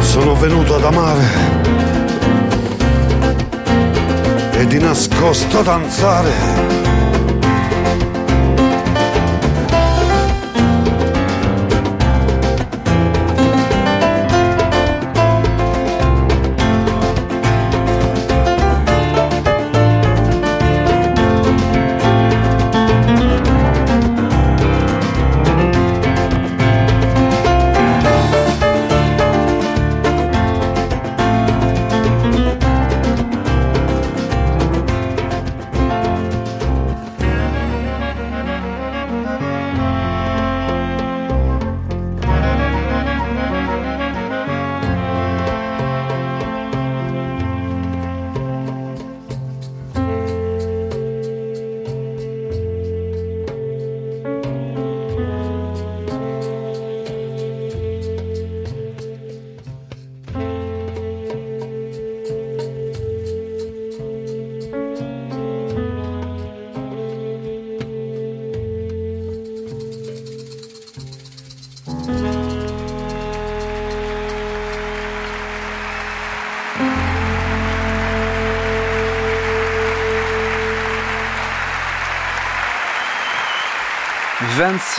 Sono 0.02 0.36
venuto 0.36 0.76
ad 0.76 0.84
amare. 0.84 1.24
E 4.52 4.66
di 4.68 4.78
nascosto 4.78 5.62
danzare. 5.62 6.97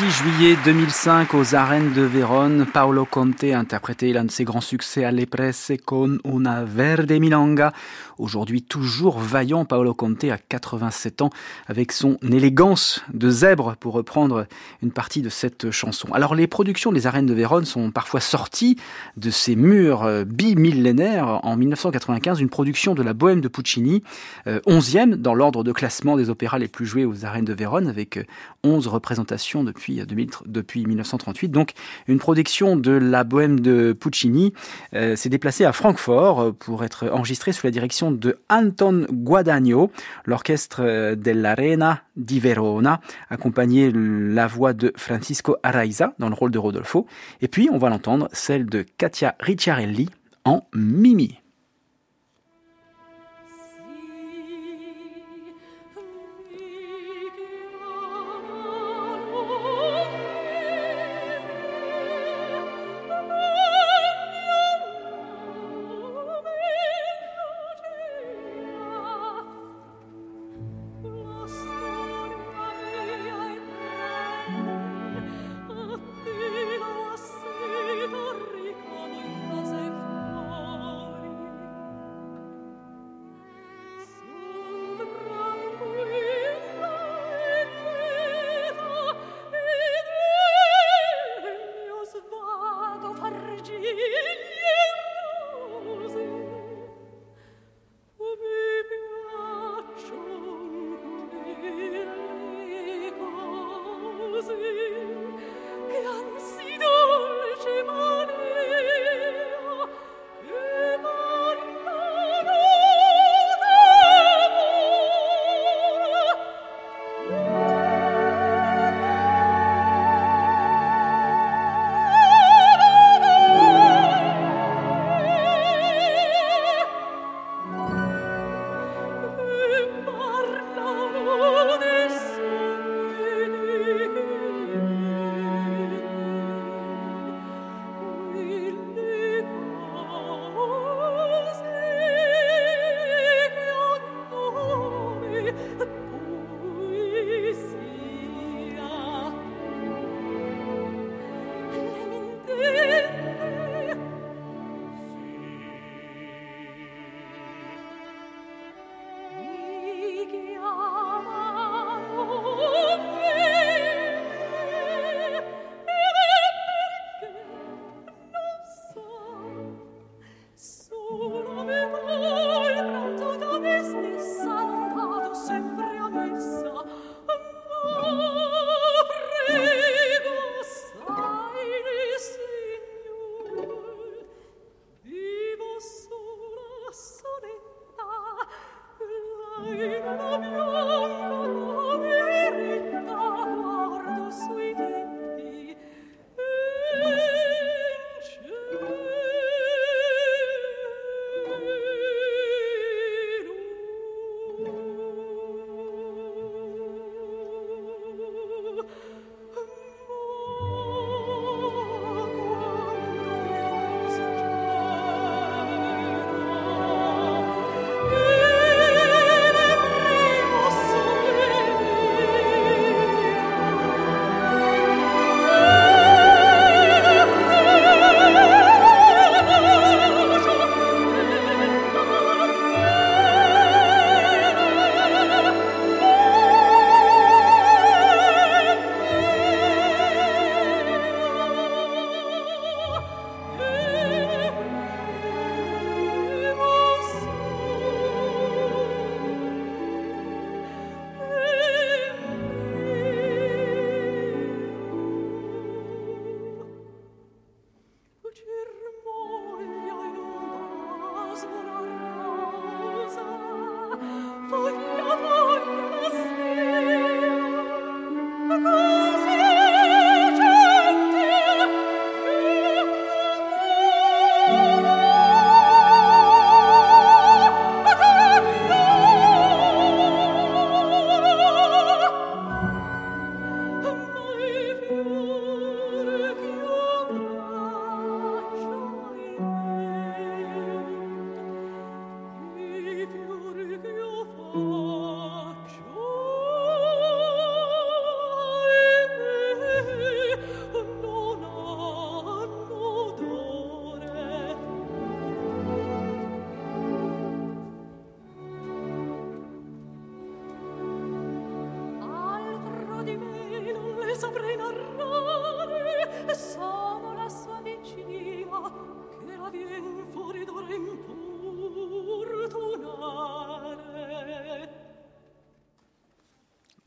Juillet 0.07 0.55
2005 0.63 1.33
aux 1.33 1.55
arènes 1.55 1.91
de 1.91 2.03
Vérone, 2.03 2.65
Paolo 2.65 3.05
Conte 3.05 3.43
a 3.43 3.59
interprété 3.59 4.13
l'un 4.13 4.23
de 4.23 4.31
ses 4.31 4.45
grands 4.45 4.61
succès 4.61 5.03
à 5.03 5.11
l'Epresse 5.11 5.73
con 5.83 6.19
una 6.23 6.63
verde 6.63 7.11
milanga. 7.19 7.73
Aujourd'hui 8.19 8.61
toujours 8.61 9.17
vaillant, 9.17 9.63
Paolo 9.63 9.93
Conte 9.93 10.25
a 10.25 10.37
87 10.37 11.21
ans 11.21 11.29
avec 11.67 11.93
son 11.93 12.17
élégance 12.21 13.01
de 13.13 13.29
zèbre 13.29 13.77
pour 13.79 13.93
reprendre 13.93 14.45
une 14.83 14.91
partie 14.91 15.21
de 15.21 15.29
cette 15.29 15.71
chanson. 15.71 16.09
Alors 16.11 16.35
les 16.35 16.45
productions 16.45 16.91
des 16.91 17.07
arènes 17.07 17.25
de 17.25 17.33
Vérone 17.33 17.63
sont 17.63 17.91
parfois 17.91 18.19
sorties 18.19 18.75
de 19.15 19.29
ces 19.29 19.55
murs 19.55 20.03
euh, 20.03 20.25
bimillénaires. 20.25 21.39
En 21.43 21.55
1995, 21.55 22.41
une 22.41 22.49
production 22.49 22.93
de 22.93 23.01
la 23.03 23.13
Bohème 23.13 23.39
de 23.39 23.47
Puccini, 23.47 24.03
11e 24.45 25.13
euh, 25.13 25.15
dans 25.15 25.33
l'ordre 25.33 25.63
de 25.63 25.71
classement 25.71 26.17
des 26.17 26.29
opéras 26.29 26.59
les 26.59 26.67
plus 26.67 26.85
joués 26.85 27.05
aux 27.05 27.23
arènes 27.23 27.45
de 27.45 27.53
Vérone 27.53 27.87
avec 27.87 28.19
11 28.65 28.85
euh, 28.85 28.89
représentations 28.89 29.63
depuis, 29.63 30.01
depuis 30.45 30.85
1938. 30.85 31.49
Donc 31.49 31.71
une 32.09 32.19
production 32.19 32.75
de 32.75 32.91
la 32.91 33.23
Bohème 33.23 33.61
de 33.61 33.93
Puccini 33.93 34.53
s'est 34.91 35.29
déplacée 35.29 35.63
à 35.63 35.71
Francfort 35.71 36.53
pour 36.55 36.83
être 36.83 37.09
enregistrée 37.09 37.53
sous 37.53 37.65
la 37.65 37.71
direction 37.71 38.08
de 38.11 38.39
Anton 38.49 39.05
Guadagno, 39.11 39.91
l'orchestre 40.25 40.81
euh, 40.83 41.15
dell'Arena 41.15 42.03
di 42.15 42.39
Verona, 42.39 43.01
accompagné 43.29 43.91
la 43.93 44.47
voix 44.47 44.73
de 44.73 44.93
Francisco 44.95 45.57
Araiza 45.63 46.13
dans 46.19 46.29
le 46.29 46.35
rôle 46.35 46.51
de 46.51 46.59
Rodolfo. 46.59 47.07
Et 47.41 47.47
puis, 47.47 47.69
on 47.71 47.77
va 47.77 47.89
l'entendre, 47.89 48.29
celle 48.33 48.65
de 48.65 48.85
Katia 48.97 49.35
Ricciarelli 49.39 50.09
en 50.45 50.63
Mimi.「 50.73 51.48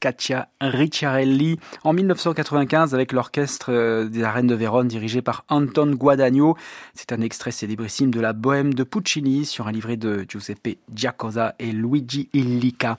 Katia 0.03 0.47
Ricciarelli 0.69 1.59
en 1.85 1.93
1995 1.93 2.95
avec 2.95 3.13
l'orchestre 3.13 3.73
euh, 3.73 4.09
des 4.09 4.23
arènes 4.23 4.47
de 4.47 4.55
Vérone 4.55 4.89
dirigé 4.89 5.23
par 5.23 5.45
Anton 5.49 5.93
Guadagno. 5.93 6.57
C'est 6.95 7.13
un 7.13 7.21
extrait 7.21 7.51
célébrissime 7.51 8.11
de 8.13 8.21
la 8.21 8.33
Bohème 8.33 8.73
de 8.75 8.85
Puccini 8.85 9.45
sur 9.45 9.67
un 9.67 9.73
livret 9.73 9.97
de 9.97 10.25
Giuseppe 10.29 10.79
Giacosa 10.95 11.55
et 11.59 11.73
Luigi 11.73 12.29
Illica. 12.33 12.97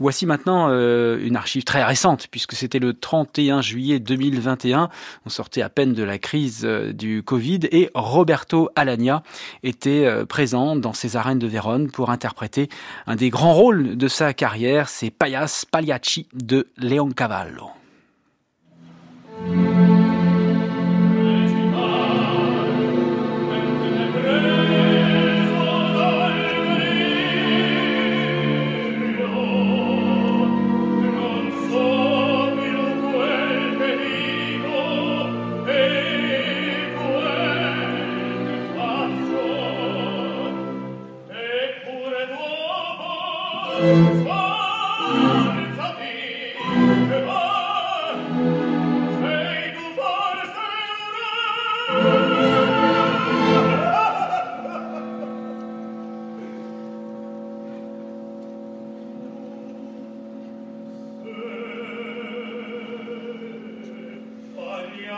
Voici 0.00 0.26
maintenant 0.26 0.68
euh, 0.70 1.18
une 1.22 1.36
archive 1.36 1.64
très 1.64 1.84
récente 1.84 2.28
puisque 2.30 2.52
c'était 2.52 2.78
le 2.78 2.94
31 2.94 3.62
juillet 3.62 3.98
2021. 3.98 4.90
On 5.26 5.30
sortait 5.30 5.62
à 5.62 5.68
peine 5.68 5.94
de 5.94 6.02
la 6.02 6.18
crise 6.18 6.62
euh, 6.64 6.92
du 6.92 7.22
Covid 7.22 7.60
et 7.72 7.90
Roberto 7.94 8.70
Alagna 8.76 9.22
était 9.62 10.08
présent 10.26 10.76
dans 10.76 10.92
ces 10.92 11.16
arènes 11.16 11.38
de 11.38 11.46
Vérone 11.46 11.90
pour 11.90 12.10
interpréter 12.10 12.68
un 13.06 13.16
des 13.16 13.30
grands 13.30 13.54
rôles 13.54 13.96
de 13.96 14.08
sa 14.08 14.34
carrière, 14.34 14.88
c'est 14.88 15.10
Payas 15.10 15.64
Pagliacci 15.70 16.26
de 16.34 16.68
Leoncavallo. 16.98 17.77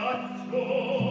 braccio 0.01 1.10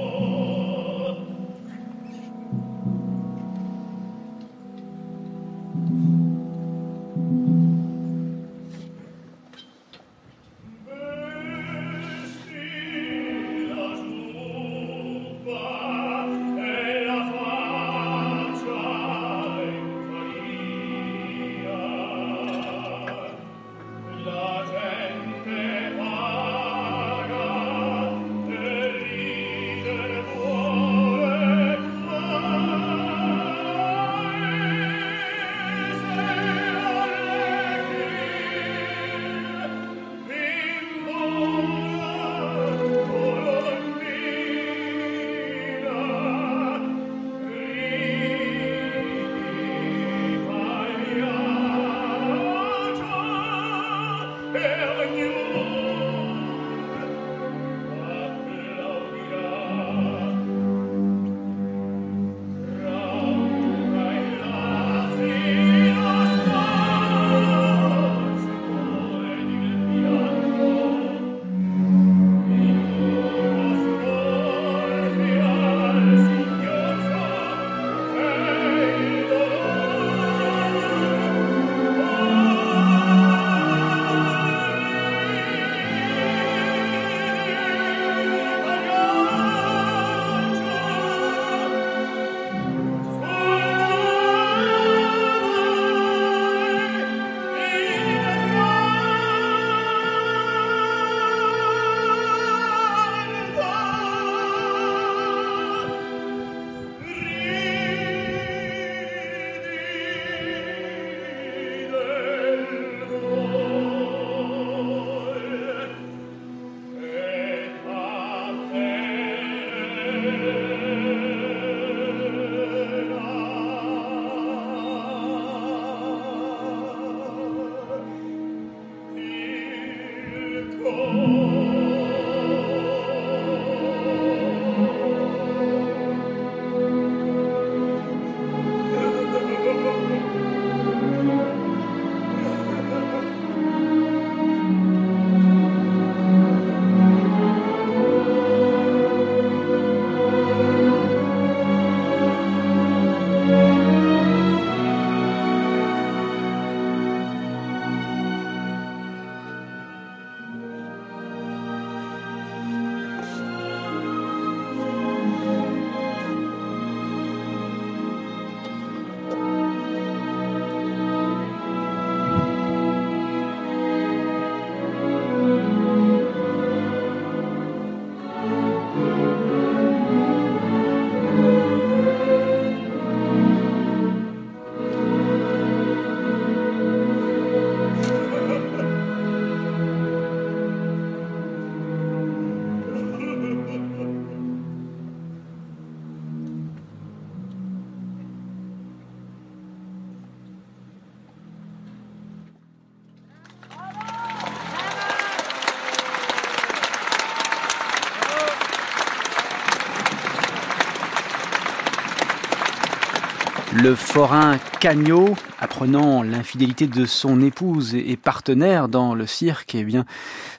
le 213.89 213.95
forain 213.95 214.59
Cagnot 214.79 215.35
apprenant 215.59 216.21
l'infidélité 216.21 216.85
de 216.85 217.07
son 217.07 217.41
épouse 217.41 217.95
et 217.95 218.17
partenaire 218.17 218.87
dans 218.87 219.15
le 219.15 219.25
cirque, 219.25 219.73
eh 219.73 219.83
bien, 219.83 220.05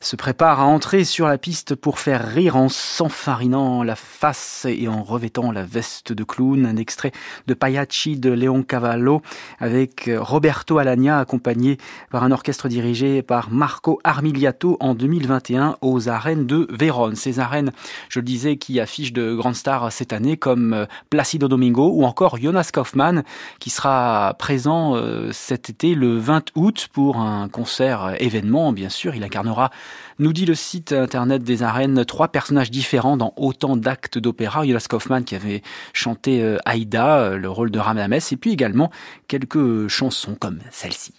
se 0.02 0.16
prépare 0.16 0.60
à 0.60 0.64
entrer 0.64 1.04
sur 1.04 1.28
la 1.28 1.36
piste 1.36 1.74
pour 1.74 1.98
faire 1.98 2.26
rire 2.26 2.56
en 2.56 2.70
s'enfarinant 2.70 3.82
la 3.82 3.96
face 3.96 4.66
et 4.66 4.88
en 4.88 5.02
revêtant 5.02 5.52
la 5.52 5.62
veste 5.62 6.14
de 6.14 6.24
clown. 6.24 6.64
Un 6.64 6.76
extrait 6.76 7.12
de 7.46 7.52
Pagliacci 7.52 8.16
de 8.16 8.30
Léon 8.30 8.62
Cavallo 8.62 9.20
avec 9.58 10.10
Roberto 10.16 10.78
Alagna 10.78 11.18
accompagné 11.18 11.76
par 12.10 12.24
un 12.24 12.30
orchestre 12.30 12.66
dirigé 12.66 13.20
par 13.20 13.50
Marco 13.50 14.00
Armigliato 14.02 14.78
en 14.80 14.94
2021 14.94 15.76
aux 15.82 16.08
arènes 16.08 16.46
de 16.46 16.66
Vérone. 16.70 17.14
Ces 17.14 17.38
arènes, 17.38 17.70
je 18.08 18.20
le 18.20 18.24
disais, 18.24 18.56
qui 18.56 18.80
affichent 18.80 19.12
de 19.12 19.34
grandes 19.34 19.54
stars 19.54 19.92
cette 19.92 20.14
année 20.14 20.38
comme 20.38 20.86
Placido 21.10 21.46
Domingo 21.46 21.90
ou 21.92 22.04
encore 22.04 22.38
Jonas 22.38 22.70
Kaufmann 22.72 23.22
qui 23.58 23.68
sera 23.68 24.34
présent 24.38 24.96
euh, 24.96 25.30
cet 25.32 25.68
été 25.68 25.94
le 25.94 26.16
20 26.16 26.52
août 26.54 26.88
pour 26.90 27.18
un 27.18 27.50
concert 27.50 28.16
événement. 28.18 28.72
Bien 28.72 28.88
sûr, 28.88 29.14
il 29.14 29.22
incarnera, 29.22 29.70
nous 30.18 30.32
dit 30.32 30.46
le 30.46 30.54
site 30.54 30.92
internet 30.92 31.42
des 31.42 31.62
arènes, 31.62 32.04
trois 32.04 32.28
personnages 32.28 32.70
différents 32.70 33.16
dans 33.16 33.32
autant 33.36 33.76
d'actes 33.76 34.18
d'opéra. 34.18 34.64
Jonas 34.64 34.86
Kaufmann 34.88 35.24
qui 35.24 35.34
avait 35.34 35.62
chanté 35.92 36.42
euh, 36.42 36.58
Aïda, 36.64 37.18
euh, 37.18 37.36
le 37.36 37.48
rôle 37.48 37.70
de 37.70 37.78
Ramames, 37.78 38.12
et 38.12 38.36
puis 38.36 38.52
également 38.52 38.90
quelques 39.28 39.88
chansons 39.88 40.36
comme 40.38 40.58
celle-ci. 40.70 41.14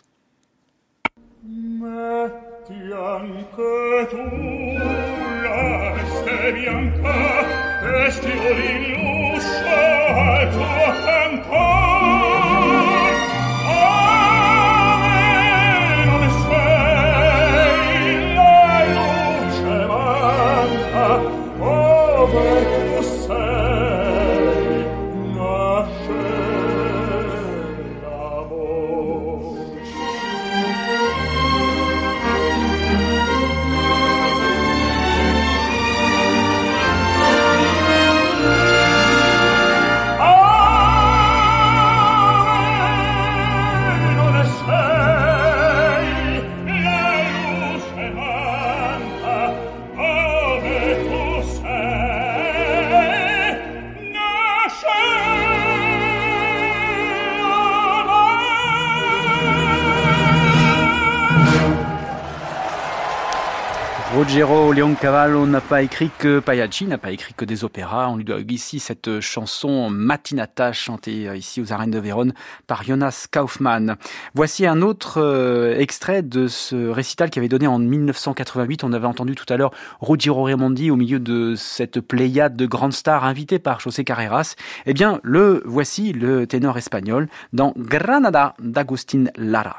Ruggiero 64.21 64.71
Leoncavallo 64.71 65.47
n'a 65.47 65.61
pas 65.61 65.81
écrit 65.81 66.11
que 66.19 66.43
n'a 66.85 66.97
pas 66.99 67.11
écrit 67.11 67.33
que 67.33 67.43
des 67.43 67.63
opéras. 67.63 68.07
On 68.07 68.17
lui 68.17 68.23
doit 68.23 68.37
ici 68.47 68.79
cette 68.79 69.19
chanson 69.19 69.89
Matinata 69.89 70.73
chantée 70.73 71.27
euh, 71.27 71.35
ici 71.35 71.59
aux 71.59 71.73
arènes 71.73 71.89
de 71.89 71.97
Vérone 71.97 72.33
par 72.67 72.83
Jonas 72.83 73.25
Kaufmann. 73.31 73.95
Voici 74.35 74.67
un 74.67 74.83
autre 74.83 75.19
euh, 75.19 75.75
extrait 75.75 76.21
de 76.21 76.47
ce 76.47 76.87
récital 76.87 77.31
qui 77.31 77.39
avait 77.39 77.47
donné 77.47 77.65
en 77.65 77.79
1988. 77.79 78.83
On 78.83 78.93
avait 78.93 79.07
entendu 79.07 79.33
tout 79.33 79.51
à 79.51 79.57
l'heure 79.57 79.71
Ruggiero 80.01 80.43
Raimondi 80.43 80.91
au 80.91 80.97
milieu 80.97 81.17
de 81.17 81.55
cette 81.55 81.99
pléiade 81.99 82.55
de 82.55 82.67
grandes 82.67 82.93
stars 82.93 83.25
invitées 83.25 83.57
par 83.57 83.79
José 83.79 84.03
Carreras. 84.03 84.53
Eh 84.85 84.93
bien, 84.93 85.19
le 85.23 85.63
voici, 85.65 86.13
le 86.13 86.45
ténor 86.45 86.77
espagnol, 86.77 87.27
dans 87.53 87.73
Granada 87.75 88.53
d'Agustin 88.59 89.23
Lara. 89.35 89.77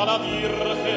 alla 0.00 0.18
Virgen. 0.18 0.89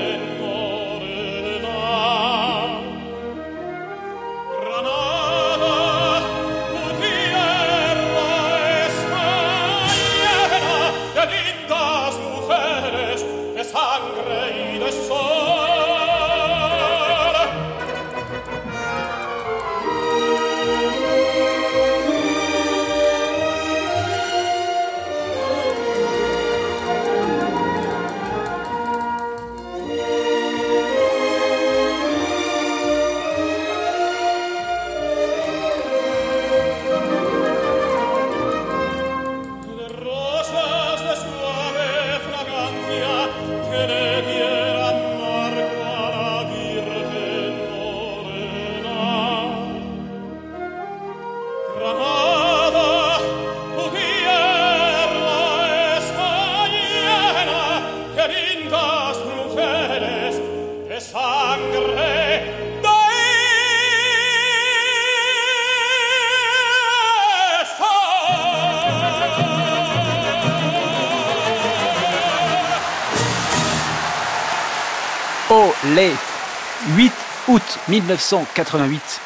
1988. 77.94 79.22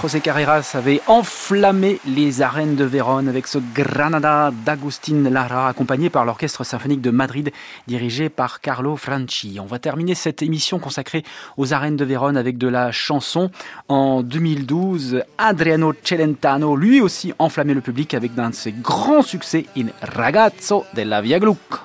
José 0.00 0.20
Carreras 0.20 0.70
avait 0.74 1.00
enflammé 1.08 1.98
les 2.06 2.42
arènes 2.42 2.76
de 2.76 2.84
Vérone 2.84 3.28
avec 3.28 3.48
ce 3.48 3.58
Granada 3.74 4.52
d'Agustin 4.64 5.28
Lara, 5.30 5.68
accompagné 5.68 6.10
par 6.10 6.24
l'Orchestre 6.24 6.62
symphonique 6.62 7.00
de 7.00 7.10
Madrid, 7.10 7.50
dirigé 7.88 8.28
par 8.28 8.60
Carlo 8.60 8.94
Franchi. 8.94 9.58
On 9.60 9.66
va 9.66 9.80
terminer 9.80 10.14
cette 10.14 10.42
émission 10.42 10.78
consacrée 10.78 11.24
aux 11.56 11.72
arènes 11.72 11.96
de 11.96 12.04
Vérone 12.04 12.36
avec 12.36 12.56
de 12.56 12.68
la 12.68 12.92
chanson. 12.92 13.50
En 13.88 14.22
2012, 14.22 15.24
Adriano 15.36 15.92
Celentano, 16.04 16.76
lui 16.76 17.00
aussi, 17.00 17.32
enflammé 17.40 17.74
le 17.74 17.80
public 17.80 18.14
avec 18.14 18.32
d'un 18.36 18.50
de 18.50 18.54
ses 18.54 18.70
grands 18.70 19.22
succès, 19.22 19.66
In 19.76 19.86
Ragazzo 20.02 20.84
della 20.94 21.20
Via 21.20 21.40
Gluck. 21.40 21.83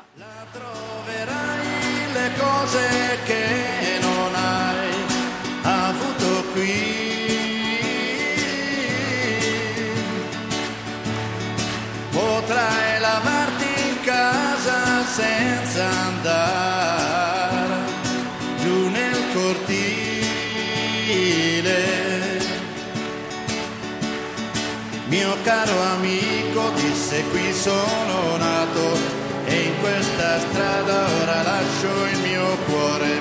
Caro 25.44 25.80
amico 25.95 26.72
disse 26.76 27.24
qui 27.32 27.53
sono 27.53 28.38
nato. 28.38 29.18
E 29.45 29.56
in 29.64 29.80
questa 29.80 30.40
strada 30.40 31.07
ora 31.22 31.41
lascio 31.41 32.06
il 32.11 32.20
mio 32.20 32.57
cuore, 32.68 33.20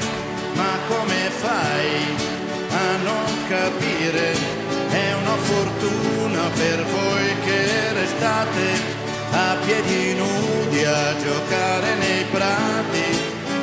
ma 0.54 0.72
come 0.88 1.30
fai 1.30 1.90
a 2.70 2.96
non 3.02 3.28
capire? 3.48 4.56
È 4.90 5.14
una 5.22 5.36
fortuna 5.36 6.42
per 6.54 6.84
voi 6.84 7.26
che 7.44 7.92
restate 7.92 8.96
a 9.30 9.56
piedi 9.64 10.14
nudi 10.14 10.84
a 10.84 11.16
giocare 11.22 11.94
nei 11.96 12.24
prati, 12.30 13.06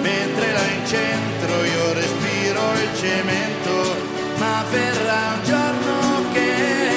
mentre 0.02 0.52
là 0.54 0.66
in 0.78 0.86
centro 0.88 1.64
io 1.64 1.94
respiro 1.94 2.62
il 2.84 3.00
cemento, 3.00 3.96
ma 4.38 4.64
verrà 4.72 5.38
un 5.38 5.44
giorno 5.44 6.32
che 6.34 6.95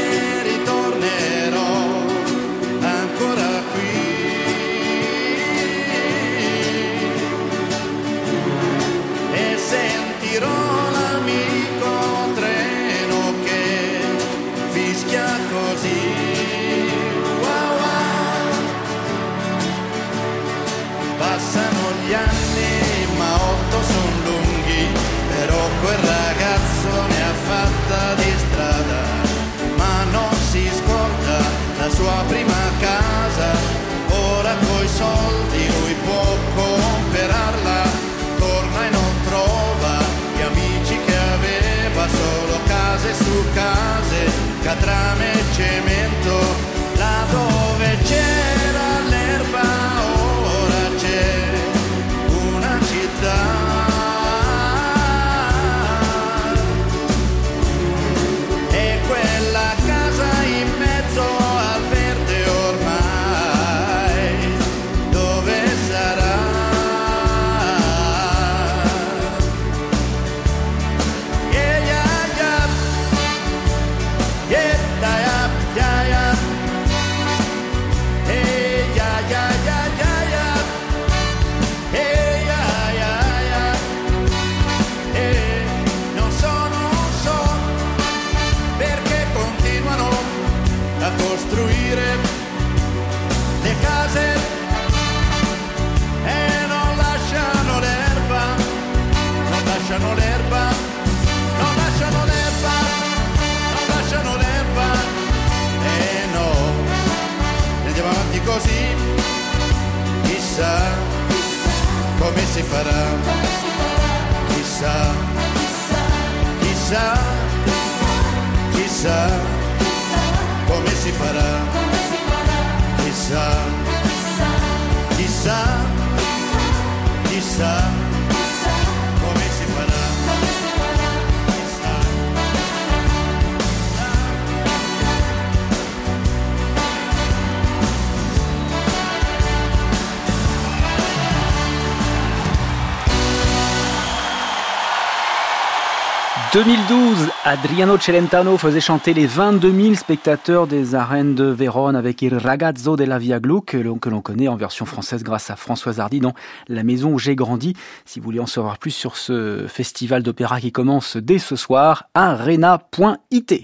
2012, 146.59 147.31
Adriano 147.45 147.97
Celentano 147.99 148.59
faisait 148.59 148.81
chanter 148.81 149.15
les 149.15 149.29
22 149.29 149.73
000 149.73 149.95
spectateurs 149.95 150.67
des 150.67 150.97
arènes 150.97 151.37
de 151.37 151.45
Vérone 151.45 151.95
avec 151.95 152.21
Il 152.21 152.37
Ragazzo 152.37 152.97
della 152.97 153.17
Via 153.21 153.39
Glu, 153.39 153.61
que 153.63 153.77
l'on 153.77 154.21
connaît 154.21 154.49
en 154.49 154.57
version 154.57 154.85
française 154.85 155.23
grâce 155.23 155.51
à 155.51 155.55
Françoise 155.55 156.01
Hardy 156.01 156.19
dans 156.19 156.35
La 156.67 156.83
maison 156.83 157.13
où 157.13 157.19
j'ai 157.21 157.37
grandi. 157.37 157.77
Si 158.05 158.19
vous 158.19 158.25
voulez 158.25 158.41
en 158.41 158.47
savoir 158.47 158.79
plus 158.79 158.91
sur 158.91 159.17
ce 159.17 159.67
festival 159.69 160.25
d'opéra 160.25 160.61
qui 160.61 160.73
commence 160.73 161.17
dès 161.17 161.39
ce 161.39 161.55
soir, 161.55 162.09
arena.it. 162.15 163.55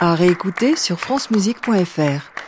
À 0.00 0.16
réécouter 0.16 0.74
sur 0.74 0.98
francemusique.fr. 0.98 2.45